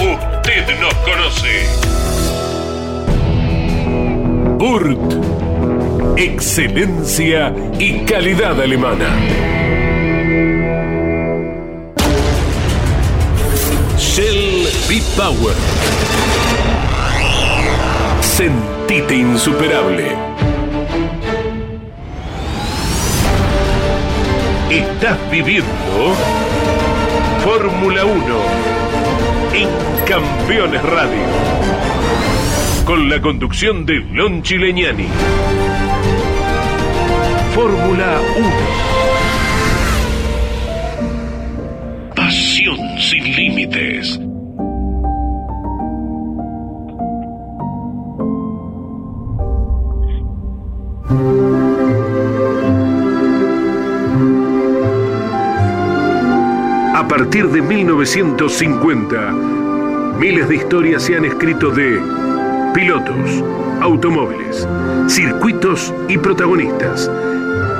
[0.00, 1.66] Usted nos conoce.
[4.56, 5.39] Burt
[6.20, 9.08] excelencia y calidad alemana.
[13.96, 15.54] Shell V-Power.
[18.20, 20.14] Sentite insuperable.
[24.68, 26.14] Estás viviendo
[27.42, 28.20] Fórmula 1
[29.54, 29.68] en
[30.04, 31.22] Campeones Radio.
[32.84, 35.08] Con la conducción de Lon Chileñani.
[37.62, 38.48] Fórmula 1.
[42.16, 44.18] Pasión sin límites.
[56.94, 59.32] A partir de 1950,
[60.18, 62.00] miles de historias se han escrito de
[62.72, 63.44] pilotos,
[63.82, 64.66] automóviles,
[65.08, 67.10] circuitos y protagonistas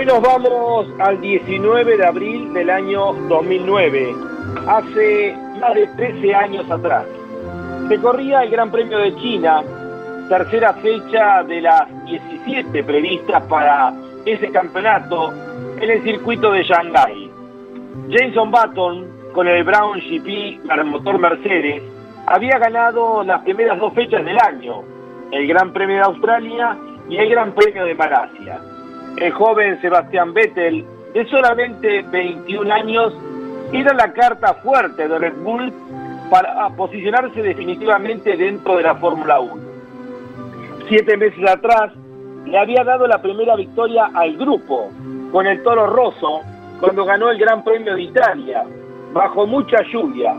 [0.00, 4.14] Hoy nos vamos al 19 de abril del año 2009,
[4.66, 7.04] hace más de 13 años atrás.
[7.86, 9.62] Se corría el Gran Premio de China,
[10.26, 13.92] tercera fecha de las 17 previstas para
[14.24, 15.34] ese campeonato
[15.78, 17.30] en el circuito de Shanghái.
[18.10, 21.82] Jason Button, con el Brown GP para motor Mercedes,
[22.26, 24.82] había ganado las primeras dos fechas del año,
[25.30, 26.74] el Gran Premio de Australia
[27.06, 28.60] y el Gran Premio de Malasia
[29.20, 33.14] el joven Sebastián Vettel, de solamente 21 años,
[33.72, 35.72] era la carta fuerte de Red Bull
[36.30, 39.62] para posicionarse definitivamente dentro de la Fórmula 1.
[40.88, 41.92] Siete meses atrás
[42.46, 44.90] le había dado la primera victoria al grupo
[45.30, 46.40] con el Toro Rosso
[46.80, 48.64] cuando ganó el Gran Premio de Italia,
[49.12, 50.34] bajo mucha lluvia.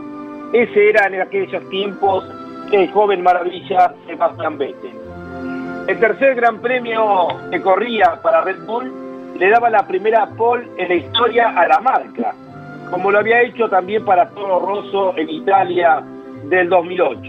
[0.52, 2.24] Ese era en aquellos tiempos
[2.72, 5.11] el joven maravilla Sebastián Vettel.
[5.88, 8.92] El tercer gran premio que corría para Red Bull
[9.36, 12.34] le daba la primera pole en la historia a la marca,
[12.88, 16.00] como lo había hecho también para Toro Rosso en Italia
[16.44, 17.20] del 2008.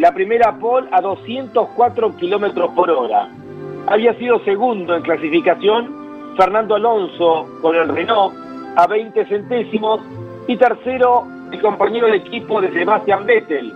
[0.00, 3.28] La primera pole a 204 kilómetros por hora.
[3.86, 8.34] Había sido segundo en clasificación Fernando Alonso con el Renault
[8.76, 10.00] a 20 centésimos
[10.48, 13.72] y tercero el compañero de equipo de Sebastian Vettel,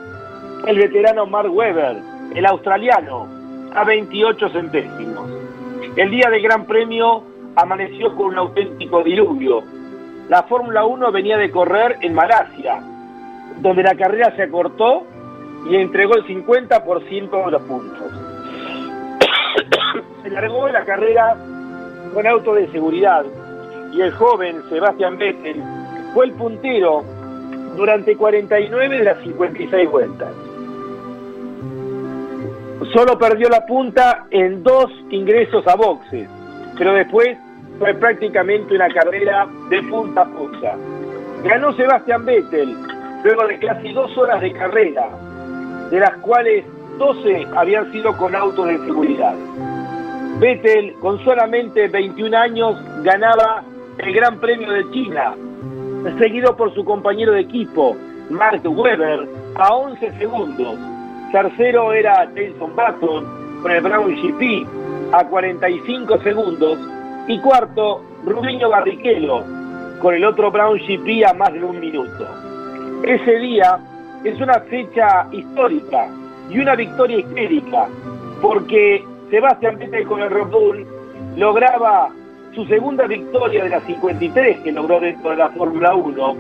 [0.67, 1.97] el veterano Mark Webber,
[2.35, 3.36] el australiano,
[3.77, 5.31] a 28 centésimos.
[5.97, 7.23] El día del Gran Premio
[7.57, 9.63] amaneció con un auténtico diluvio.
[10.31, 12.83] La Fórmula 1 venía de correr en Malasia,
[13.59, 15.07] donde la carrera se acortó
[15.69, 18.13] y entregó el 50% de los puntos.
[20.23, 21.37] se largó la carrera
[22.15, 23.27] con auto de seguridad
[23.93, 25.63] y el joven Sebastián Vettel
[26.15, 27.05] fue el puntero
[27.77, 30.46] durante 49 de las 56 vueltas
[32.93, 36.29] solo perdió la punta en dos ingresos a boxes,
[36.77, 37.37] pero después
[37.79, 40.77] fue prácticamente una carrera de punta a punta.
[41.45, 42.77] Ganó Sebastián Vettel
[43.25, 45.09] luego de casi dos horas de carrera,
[45.91, 46.65] de las cuales
[46.99, 49.35] 12 habían sido con autos de seguridad.
[50.39, 53.65] Vettel, con solamente 21 años, ganaba
[53.99, 55.35] el Gran Premio de China,
[56.19, 57.97] seguido por su compañero de equipo,
[58.29, 60.96] Mark Webber, a 11 segundos
[61.37, 64.67] Tercero era Jason Button con el Brown GP
[65.13, 66.79] a 45 segundos.
[67.29, 69.45] Y cuarto, Rubinho Barrichello
[70.01, 72.27] con el otro Brown GP a más de un minuto.
[73.03, 73.79] Ese día
[74.25, 76.09] es una fecha histórica
[76.49, 77.87] y una victoria histérica,
[78.41, 80.87] porque Sebastián Vettel con el Red Bull
[81.37, 82.09] lograba
[82.55, 86.37] su segunda victoria de las 53 que logró dentro de la Fórmula 1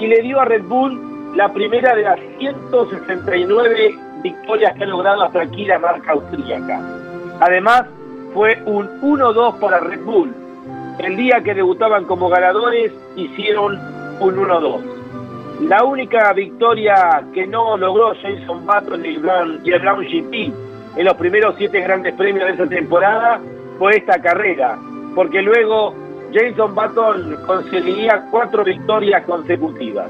[0.00, 5.22] y le dio a Red Bull la primera de las 169 victorias que ha logrado
[5.22, 6.80] hasta aquí la marca austríaca.
[7.40, 7.84] Además,
[8.32, 10.34] fue un 1-2 para Red Bull.
[10.98, 13.78] El día que debutaban como ganadores, hicieron
[14.20, 14.80] un 1-2.
[15.68, 20.52] La única victoria que no logró Jason Button y el Brown, y el Brown GP
[20.96, 23.40] en los primeros siete grandes premios de esa temporada
[23.78, 24.78] fue esta carrera,
[25.14, 25.94] porque luego
[26.32, 30.08] Jason Button conseguiría cuatro victorias consecutivas.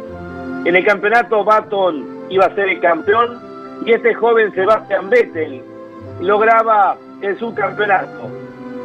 [0.65, 3.54] En el campeonato Button iba a ser el campeón
[3.85, 5.63] y este joven Sebastián Vettel
[6.21, 8.29] lograba el subcampeonato.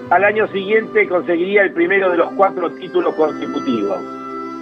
[0.09, 3.99] Al año siguiente conseguiría el primero de los cuatro títulos consecutivos.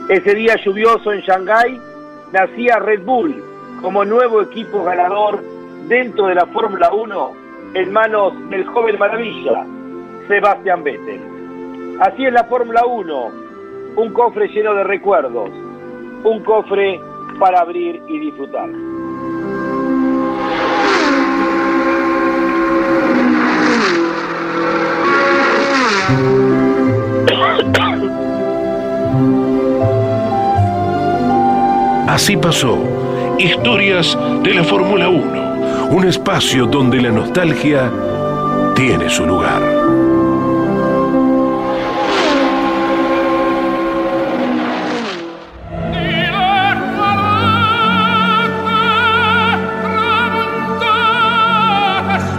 [0.10, 1.80] Ese día lluvioso en Shanghái
[2.32, 3.44] nacía Red Bull
[3.82, 5.42] como nuevo equipo ganador
[5.88, 7.32] dentro de la Fórmula 1
[7.74, 9.66] en manos del joven maravilla,
[10.28, 11.22] Sebastián Vettel.
[12.00, 13.32] Así es la Fórmula 1,
[13.96, 15.50] un cofre lleno de recuerdos,
[16.24, 17.00] un cofre
[17.40, 18.70] para abrir y disfrutar.
[32.08, 32.80] Así pasó.
[33.38, 35.90] Historias de la Fórmula 1.
[35.92, 37.92] Un espacio donde la nostalgia
[38.76, 39.62] tiene su lugar.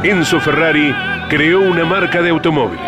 [0.03, 0.95] Enzo Ferrari
[1.29, 2.88] creó una marca de automóviles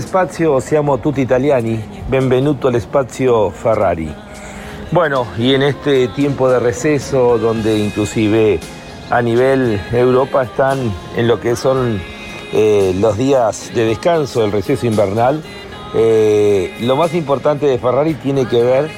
[0.00, 4.12] Spazio siamo tutti italiani, benvenuto al spazio Ferrari.
[4.90, 8.60] Bueno, y en este tiempo de receso donde inclusive
[9.10, 12.00] a nivel Europa están en lo que son
[12.52, 15.42] eh, los días de descanso, el receso invernal,
[15.94, 18.90] eh, lo más importante de Ferrari tiene que ver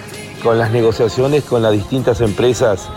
[0.42, 2.88] con las negociaciones con las distintas empresas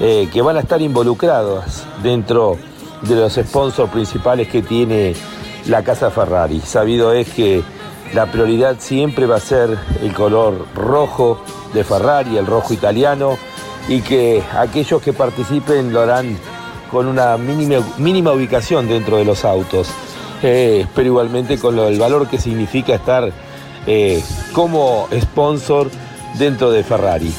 [0.00, 2.58] eh, que van a estar involucradas dentro
[3.02, 5.14] de los sponsors principales que tiene
[5.66, 6.60] la casa Ferrari.
[6.60, 7.62] Sabido es que
[8.14, 11.40] la prioridad siempre va a ser el color rojo
[11.72, 13.36] de Ferrari, el rojo italiano,
[13.88, 16.36] y que aquellos que participen lo harán
[16.90, 19.88] con una mínima, ubicación dentro de los autos,
[20.42, 23.30] eh, pero igualmente con el valor que significa estar
[23.86, 25.90] eh, como sponsor
[26.38, 27.32] dentro de Ferrari.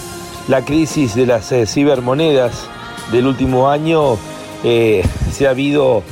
[0.47, 2.67] La crisis de las eh, cibermonedas
[3.11, 4.17] del último año
[4.63, 6.03] se ha habido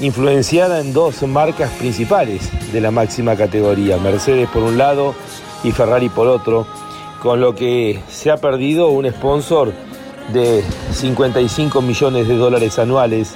[0.00, 5.14] influenciada en dos marcas principales de la máxima categoría, Mercedes por un lado
[5.62, 6.66] y Ferrari por otro,
[7.22, 9.72] con lo que se ha perdido un sponsor
[10.32, 13.34] de 55 millones de dólares anuales,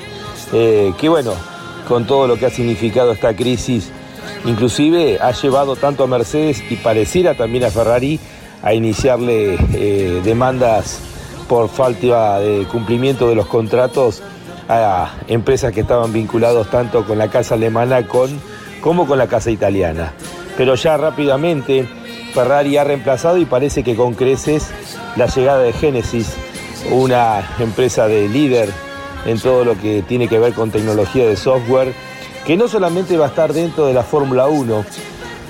[0.52, 1.32] eh, que bueno,
[1.86, 3.90] con todo lo que ha significado esta crisis,
[4.44, 8.18] inclusive ha llevado tanto a Mercedes y pareciera también a Ferrari
[8.62, 11.00] a iniciarle eh, demandas
[11.48, 14.22] por falta de cumplimiento de los contratos
[14.68, 18.06] a empresas que estaban vinculados tanto con la casa alemana
[18.80, 20.12] como con la casa italiana.
[20.56, 21.88] Pero ya rápidamente
[22.34, 24.68] Ferrari ha reemplazado y parece que con creces
[25.16, 26.34] la llegada de Genesis,
[26.90, 28.70] una empresa de líder
[29.26, 31.92] en todo lo que tiene que ver con tecnología de software,
[32.46, 34.84] que no solamente va a estar dentro de la Fórmula 1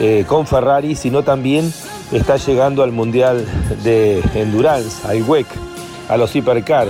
[0.00, 1.72] eh, con Ferrari, sino también
[2.12, 3.44] está llegando al Mundial
[3.82, 5.46] de Endurance, al WEC,
[6.08, 6.88] a los Hypercar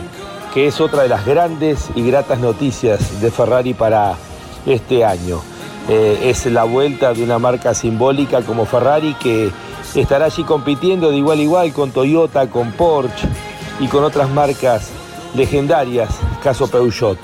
[0.58, 4.16] que es otra de las grandes y gratas noticias de Ferrari para
[4.66, 5.40] este año.
[5.88, 9.52] Eh, es la vuelta de una marca simbólica como Ferrari que
[9.94, 13.28] estará allí compitiendo de igual a igual con Toyota, con Porsche
[13.78, 14.90] y con otras marcas
[15.36, 16.08] legendarias,
[16.42, 17.20] caso Peugeot.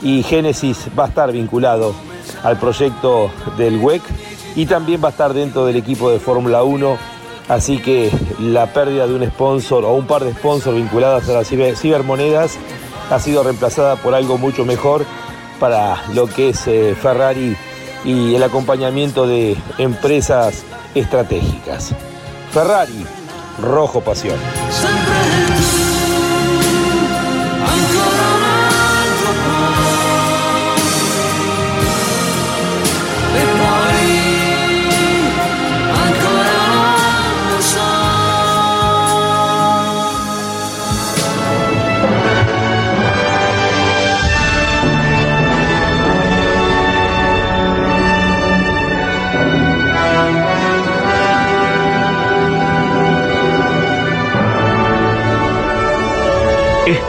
[0.00, 1.92] Y Genesis va a estar vinculado
[2.44, 4.02] al proyecto del WEC
[4.54, 7.15] y también va a estar dentro del equipo de Fórmula 1.
[7.48, 11.48] Así que la pérdida de un sponsor o un par de sponsors vinculados a las
[11.48, 12.58] cibermonedas
[13.10, 15.04] ha sido reemplazada por algo mucho mejor
[15.60, 17.56] para lo que es eh, Ferrari
[18.04, 21.94] y el acompañamiento de empresas estratégicas.
[22.52, 23.06] Ferrari,
[23.60, 24.38] rojo pasión.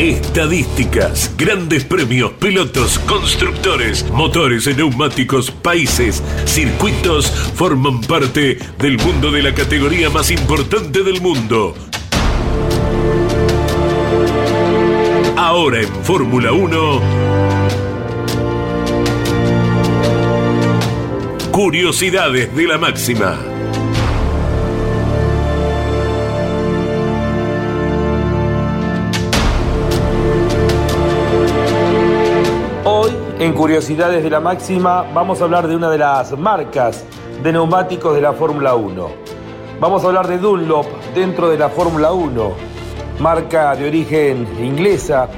[0.00, 9.52] Estadísticas, grandes premios, pilotos, constructores, motores, neumáticos, países, circuitos forman parte del mundo de la
[9.52, 11.74] categoría más importante del mundo.
[15.36, 17.00] Ahora en Fórmula 1.
[21.52, 23.38] Curiosidades de la máxima.
[33.48, 37.04] Curiosidades de la Máxima vamos a hablar de una de las marcas
[37.42, 39.10] de neumáticos de la Fórmula 1.
[39.80, 42.52] Vamos a hablar de Dunlop dentro de la Fórmula 1,
[43.18, 45.28] marca de origen inglesa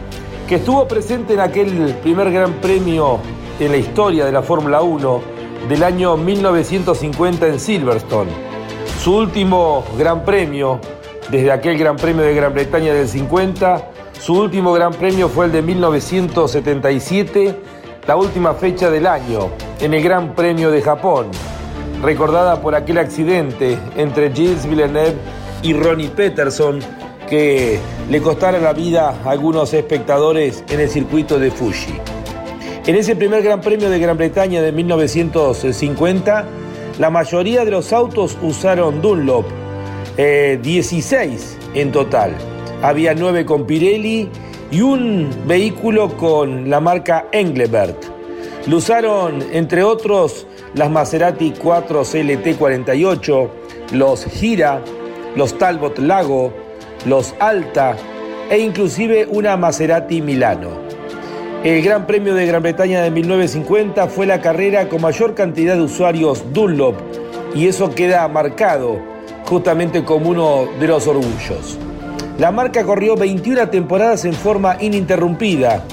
[0.48, 3.20] que estuvo presente en aquel primer gran premio
[3.58, 5.20] en la historia de la Fórmula 1
[5.68, 8.30] del año 1950 en Silverstone.
[9.00, 10.80] Su último gran premio,
[11.30, 13.90] desde aquel gran premio de Gran Bretaña del 50,
[14.20, 17.71] su último gran premio fue el de 1977,
[18.06, 19.50] la última fecha del año,
[19.80, 21.28] en el Gran Premio de Japón,
[22.02, 25.14] recordada por aquel accidente entre Gilles Villeneuve
[25.62, 26.80] y Ronnie Peterson
[27.28, 27.78] que
[28.10, 31.94] le costara la vida a algunos espectadores en el circuito de Fuji.
[32.86, 36.44] En ese primer Gran Premio de Gran Bretaña de 1950,
[36.98, 39.46] la mayoría de los autos usaron Dunlop,
[40.16, 42.34] 16 eh, en total.
[42.82, 44.28] Había 9 con Pirelli
[44.72, 48.04] y un vehículo con la marca Engelbert.
[48.66, 53.50] Lo usaron, entre otros, las Maserati 4 CLT 48,
[53.92, 54.80] los Gira,
[55.36, 56.52] los Talbot Lago,
[57.04, 57.96] los Alta
[58.48, 60.70] e inclusive una Maserati Milano.
[61.62, 65.82] El Gran Premio de Gran Bretaña de 1950 fue la carrera con mayor cantidad de
[65.82, 66.96] usuarios Dunlop
[67.54, 68.98] y eso queda marcado
[69.44, 71.78] justamente como uno de los orgullos.
[72.38, 75.84] La marca corrió 21 temporadas en forma ininterrumpida,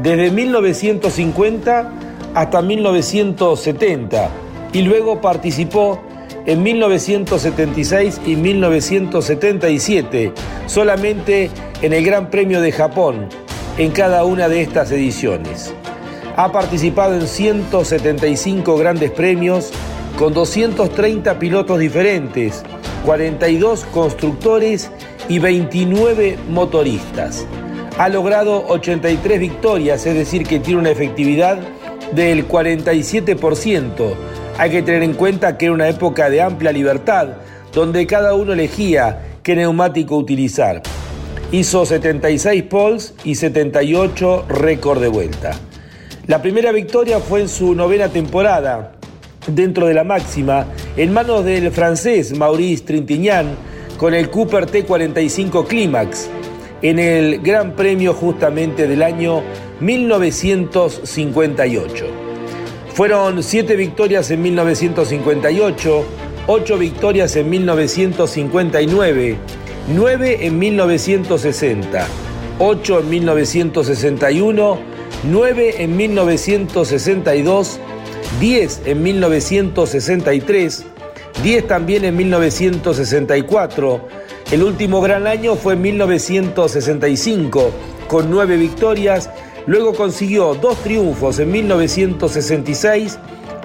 [0.00, 1.92] desde 1950
[2.34, 4.30] hasta 1970,
[4.72, 6.00] y luego participó
[6.46, 10.32] en 1976 y 1977,
[10.66, 11.50] solamente
[11.82, 13.28] en el Gran Premio de Japón,
[13.76, 15.74] en cada una de estas ediciones.
[16.36, 19.72] Ha participado en 175 grandes premios
[20.18, 22.62] con 230 pilotos diferentes,
[23.04, 24.90] 42 constructores
[25.30, 27.46] y 29 motoristas.
[27.98, 31.60] Ha logrado 83 victorias, es decir, que tiene una efectividad
[32.12, 34.14] del 47%.
[34.58, 37.28] Hay que tener en cuenta que era una época de amplia libertad,
[37.72, 40.82] donde cada uno elegía qué neumático utilizar.
[41.52, 45.52] Hizo 76 poles y 78 récord de vuelta.
[46.26, 48.94] La primera victoria fue en su novena temporada,
[49.46, 50.66] dentro de la máxima,
[50.96, 53.70] en manos del francés Maurice Trintignant
[54.00, 56.30] con el Cooper T45 Climax,
[56.80, 59.42] en el Gran Premio justamente del año
[59.80, 62.06] 1958.
[62.94, 66.04] Fueron siete victorias en 1958,
[66.46, 69.36] ocho victorias en 1959,
[69.94, 72.06] 9 en 1960,
[72.58, 74.78] 8 en 1961,
[75.24, 77.78] 9 en 1962,
[78.40, 80.86] 10 en 1963,
[81.42, 84.08] 10 también en 1964.
[84.52, 87.70] El último gran año fue en 1965,
[88.08, 89.30] con 9 victorias.
[89.66, 93.18] Luego consiguió dos triunfos en 1966,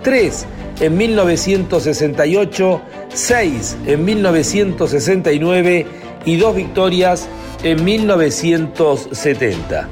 [0.03, 0.45] 3
[0.82, 2.82] en 1968,
[3.13, 5.86] 6 en 1969
[6.26, 7.28] y dos victorias
[7.63, 9.89] en 1970.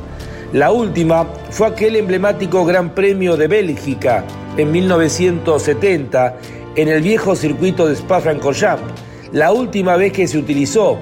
[0.54, 4.24] La última fue aquel emblemático Gran Premio de Bélgica
[4.56, 6.36] en 1970
[6.76, 8.94] en el viejo circuito de Spa-Francorchamps,
[9.32, 10.98] la última vez que se utilizó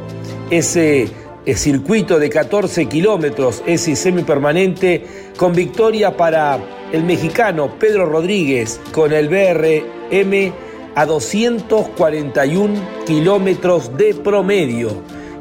[0.49, 1.07] ese,
[1.45, 5.05] ese circuito de 14 kilómetros, ese semipermanente,
[5.37, 6.59] con victoria para
[6.91, 10.53] el mexicano Pedro Rodríguez con el BRM
[10.95, 12.73] a 241
[13.05, 14.89] kilómetros de promedio.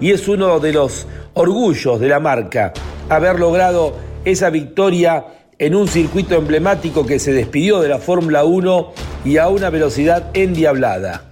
[0.00, 2.72] Y es uno de los orgullos de la marca
[3.08, 5.24] haber logrado esa victoria
[5.60, 8.92] en un circuito emblemático que se despidió de la Fórmula 1
[9.26, 11.24] y a una velocidad endiablada.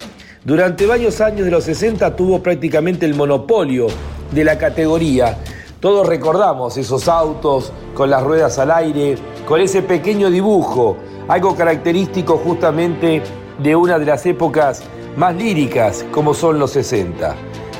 [0.45, 3.87] Durante varios años de los 60 tuvo prácticamente el monopolio
[4.31, 5.39] de la categoría.
[5.81, 9.17] Todos recordamos esos autos con las ruedas al aire,
[9.47, 13.23] con ese pequeño dibujo, algo característico justamente
[13.59, 14.83] de una de las épocas
[15.17, 17.35] más líricas como son los 60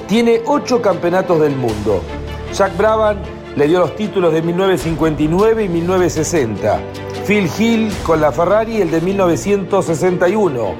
[0.09, 2.01] tiene ocho campeonatos del mundo.
[2.55, 3.19] Jack Brabham
[3.59, 6.81] le dio los títulos de 1959 y 1960.
[7.27, 10.77] Phil Hill con la Ferrari el de 1961.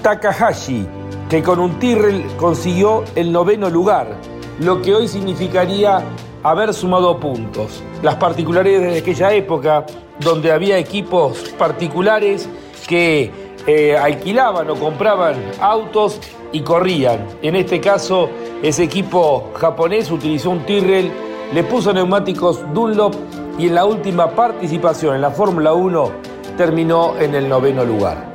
[0.00, 0.86] Takahashi,
[1.28, 4.16] que con un Tyrrell consiguió el noveno lugar,
[4.60, 6.04] lo que hoy significaría
[6.44, 7.82] haber sumado puntos.
[8.02, 9.84] Las particularidades de aquella época,
[10.20, 12.48] donde había equipos particulares
[12.86, 13.30] que
[13.66, 16.20] eh, alquilaban o compraban autos
[16.52, 17.26] y corrían.
[17.42, 18.28] En este caso,
[18.62, 21.10] ese equipo japonés utilizó un Tyrrell,
[21.52, 23.14] le puso neumáticos Dunlop
[23.58, 26.12] y en la última participación en la Fórmula 1
[26.56, 28.32] terminó en el noveno lugar.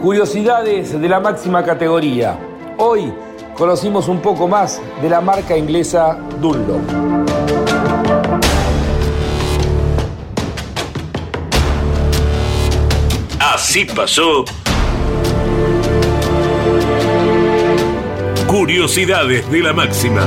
[0.00, 2.38] Curiosidades de la máxima categoría.
[2.78, 3.12] Hoy
[3.56, 6.80] conocimos un poco más de la marca inglesa Dunlop.
[13.38, 14.44] Así pasó.
[18.52, 20.26] Curiosidades de la máxima.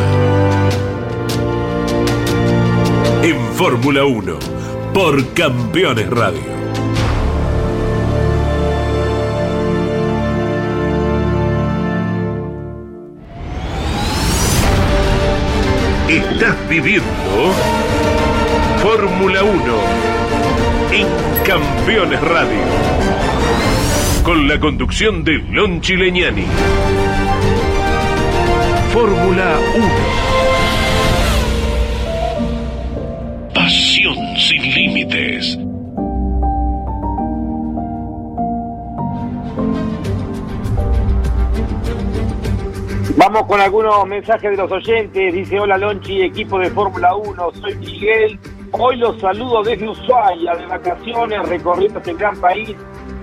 [3.22, 4.40] En Fórmula 1,
[4.96, 6.42] por Campeones Radio.
[16.10, 17.06] Estás viviendo
[18.82, 19.54] Fórmula 1
[20.94, 21.08] en
[21.46, 22.58] Campeones Radio.
[24.24, 26.48] Con la conducción de Lon Chileñani.
[28.96, 29.88] Fórmula 1.
[33.54, 35.60] Pasión sin límites.
[43.18, 45.34] Vamos con algunos mensajes de los oyentes.
[45.34, 48.40] Dice, hola Lonchi, equipo de Fórmula 1, soy Miguel.
[48.72, 52.74] Hoy los saludo desde Ushuaia, de vacaciones, recorriendo este gran país.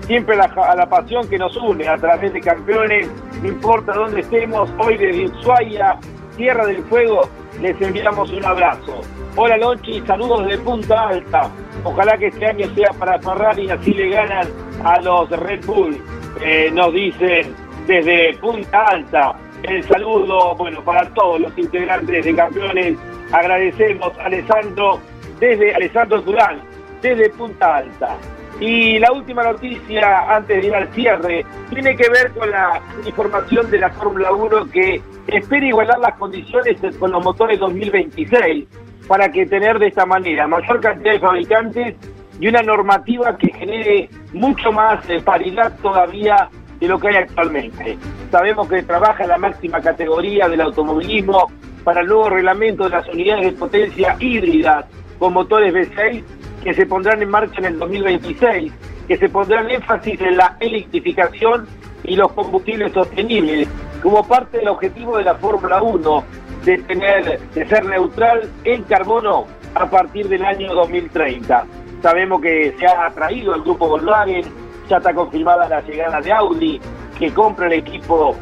[0.01, 3.09] Siempre la, a la pasión que nos une a través de campeones,
[3.43, 4.69] no importa dónde estemos.
[4.79, 5.99] Hoy desde Ushuaia,
[6.37, 7.29] Tierra del Fuego,
[7.61, 9.01] les enviamos un abrazo.
[9.35, 11.49] Hola Lonchi, saludos de Punta Alta.
[11.83, 14.47] Ojalá que este año sea para Ferrari así le ganan
[14.85, 16.01] a los Red Bull.
[16.41, 17.53] Eh, nos dicen
[17.85, 19.35] desde Punta Alta.
[19.63, 22.97] El saludo, bueno, para todos los integrantes de campeones.
[23.33, 24.99] Agradecemos a Alessandro
[25.39, 26.61] desde Alessandro Durán,
[27.01, 28.15] desde Punta Alta.
[28.59, 33.69] Y la última noticia, antes de ir al cierre, tiene que ver con la información
[33.69, 38.67] de la Fórmula 1 que espera igualar las condiciones con los motores 2026
[39.07, 41.95] para que tener de esta manera mayor cantidad de fabricantes
[42.39, 46.49] y una normativa que genere mucho más eh, paridad todavía
[46.79, 47.97] de lo que hay actualmente.
[48.31, 51.51] Sabemos que trabaja la máxima categoría del automovilismo
[51.83, 54.85] para el nuevo reglamento de las unidades de potencia híbridas
[55.19, 56.23] con motores V6
[56.63, 58.71] que se pondrán en marcha en el 2026,
[59.07, 61.67] que se pondrán énfasis en la electrificación
[62.03, 63.67] y los combustibles sostenibles
[64.01, 66.23] como parte del objetivo de la Fórmula 1
[66.65, 69.45] de tener de ser neutral en carbono
[69.75, 71.65] a partir del año 2030.
[72.01, 74.43] Sabemos que se ha atraído el grupo Volkswagen,
[74.89, 76.81] ya está confirmada la llegada de Audi,
[77.17, 78.35] que compra el equipo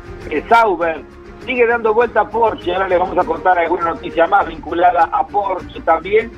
[0.49, 1.01] Sauber.
[1.45, 5.25] Sigue dando vuelta a Porsche, ahora les vamos a contar alguna noticia más vinculada a
[5.25, 6.31] Porsche también.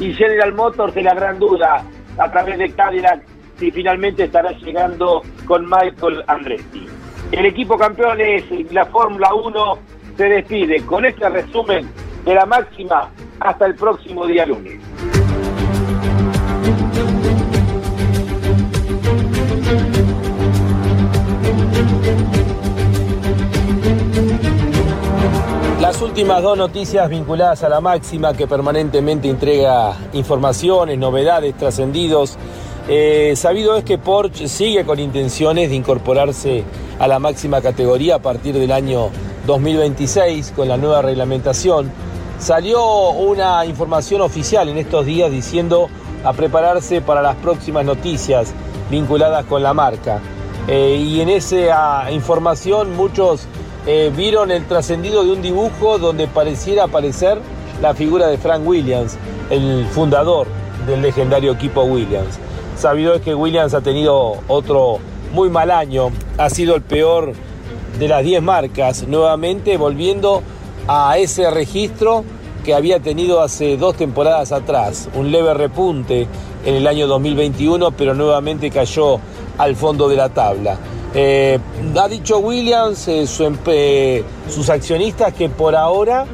[0.00, 1.84] Y General Motors de la gran duda,
[2.18, 3.22] a través de Cadillac,
[3.58, 6.86] si finalmente estará llegando con Michael Andretti.
[7.32, 9.78] El equipo campeones, la Fórmula 1,
[10.16, 11.88] se despide con este resumen
[12.24, 14.89] de la máxima hasta el próximo día lunes.
[25.90, 32.36] Las últimas dos noticias vinculadas a la máxima que permanentemente entrega informaciones, novedades, trascendidos.
[32.88, 36.62] Eh, sabido es que Porsche sigue con intenciones de incorporarse
[37.00, 39.08] a la máxima categoría a partir del año
[39.48, 41.90] 2026 con la nueva reglamentación.
[42.38, 45.88] Salió una información oficial en estos días diciendo
[46.22, 48.54] a prepararse para las próximas noticias
[48.92, 50.20] vinculadas con la marca.
[50.68, 53.48] Eh, y en esa información muchos
[53.86, 57.38] eh, vieron el trascendido de un dibujo donde pareciera aparecer
[57.80, 59.16] la figura de Frank Williams,
[59.48, 60.46] el fundador
[60.86, 62.38] del legendario equipo Williams.
[62.76, 64.98] Sabido es que Williams ha tenido otro
[65.32, 67.32] muy mal año, ha sido el peor
[67.98, 70.42] de las 10 marcas, nuevamente volviendo
[70.88, 72.24] a ese registro
[72.64, 76.26] que había tenido hace dos temporadas atrás, un leve repunte
[76.64, 79.18] en el año 2021, pero nuevamente cayó
[79.56, 80.76] al fondo de la tabla.
[81.12, 81.58] Eh,
[81.96, 86.26] ha dicho Williams, eh, sus accionistas, que por ahora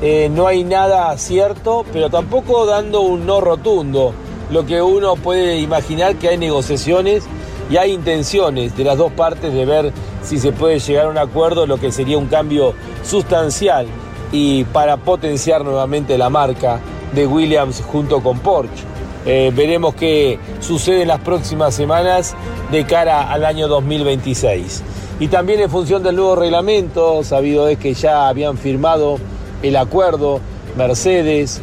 [0.00, 4.12] eh, no hay nada cierto, pero tampoco dando un no rotundo.
[4.50, 7.24] Lo que uno puede imaginar que hay negociaciones
[7.70, 11.18] y hay intenciones de las dos partes de ver si se puede llegar a un
[11.18, 12.74] acuerdo, lo que sería un cambio
[13.04, 13.86] sustancial
[14.30, 16.80] y para potenciar nuevamente la marca
[17.14, 18.91] de Williams junto con Porsche.
[19.24, 22.34] Eh, veremos qué sucede en las próximas semanas
[22.70, 24.82] de cara al año 2026.
[25.20, 29.18] Y también en función del nuevo reglamento, sabido es que ya habían firmado
[29.62, 30.40] el acuerdo
[30.76, 31.60] Mercedes,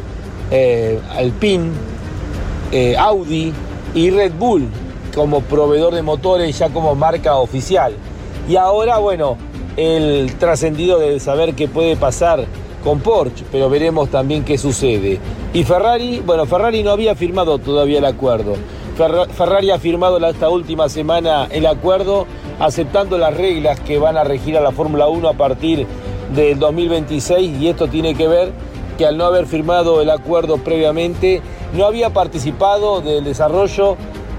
[0.50, 1.70] eh, Alpine,
[2.72, 3.52] eh, Audi
[3.94, 4.68] y Red Bull
[5.14, 7.92] como proveedor de motores ya como marca oficial.
[8.48, 9.36] Y ahora, bueno,
[9.76, 12.46] el trascendido de saber qué puede pasar
[12.82, 15.18] con Porsche, pero veremos también qué sucede.
[15.52, 18.54] Y Ferrari, bueno, Ferrari no había firmado todavía el acuerdo.
[18.96, 22.26] Ferrari ha firmado esta última semana el acuerdo
[22.60, 25.86] aceptando las reglas que van a regir a la Fórmula 1 a partir
[26.34, 28.52] del 2026 y esto tiene que ver
[28.96, 31.40] que al no haber firmado el acuerdo previamente
[31.76, 33.96] no había participado del desarrollo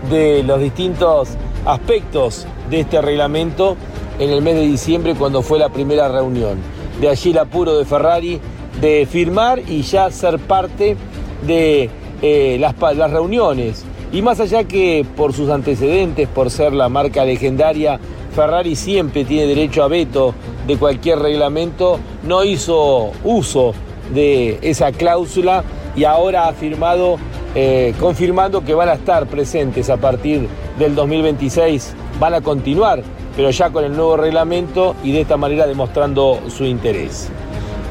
[0.10, 1.30] de los distintos
[1.66, 3.76] aspectos de este reglamento
[4.20, 6.60] en el mes de diciembre cuando fue la primera reunión.
[7.02, 8.40] De allí el apuro de Ferrari
[8.82, 10.98] de firmar y ya ser parte
[11.46, 11.90] de
[12.22, 13.86] eh, las, las reuniones.
[14.12, 18.00] Y más allá que por sus antecedentes, por ser la marca legendaria,
[18.36, 20.34] Ferrari siempre tiene derecho a veto
[20.68, 23.74] de cualquier reglamento, no hizo uso
[24.14, 25.64] de esa cláusula
[25.96, 27.18] y ahora ha firmado,
[27.56, 33.04] eh, confirmando que van a estar presentes a partir del 2026, van a continuar,
[33.36, 37.30] pero ya con el nuevo reglamento y de esta manera demostrando su interés.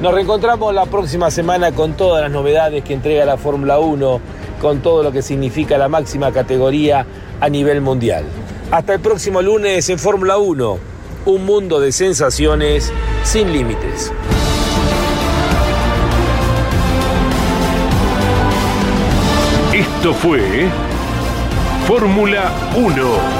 [0.01, 4.21] Nos reencontramos la próxima semana con todas las novedades que entrega la Fórmula 1,
[4.59, 7.05] con todo lo que significa la máxima categoría
[7.39, 8.25] a nivel mundial.
[8.71, 10.79] Hasta el próximo lunes en Fórmula 1,
[11.27, 12.91] un mundo de sensaciones
[13.25, 14.11] sin límites.
[19.75, 20.71] Esto fue
[21.87, 23.40] Fórmula 1,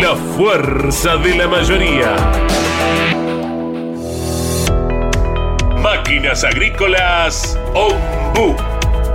[0.00, 2.16] la fuerza de la mayoría.
[5.82, 8.56] Máquinas agrícolas Ombu.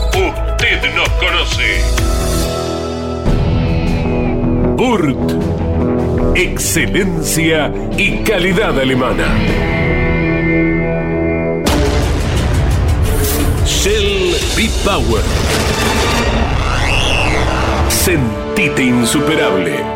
[0.09, 1.81] Usted nos conoce.
[4.75, 6.35] Burt.
[6.35, 9.25] Excelencia y calidad alemana.
[13.65, 15.23] Shell B-Power.
[17.89, 19.95] Sentite insuperable.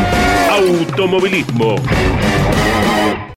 [0.71, 1.75] automovilismo.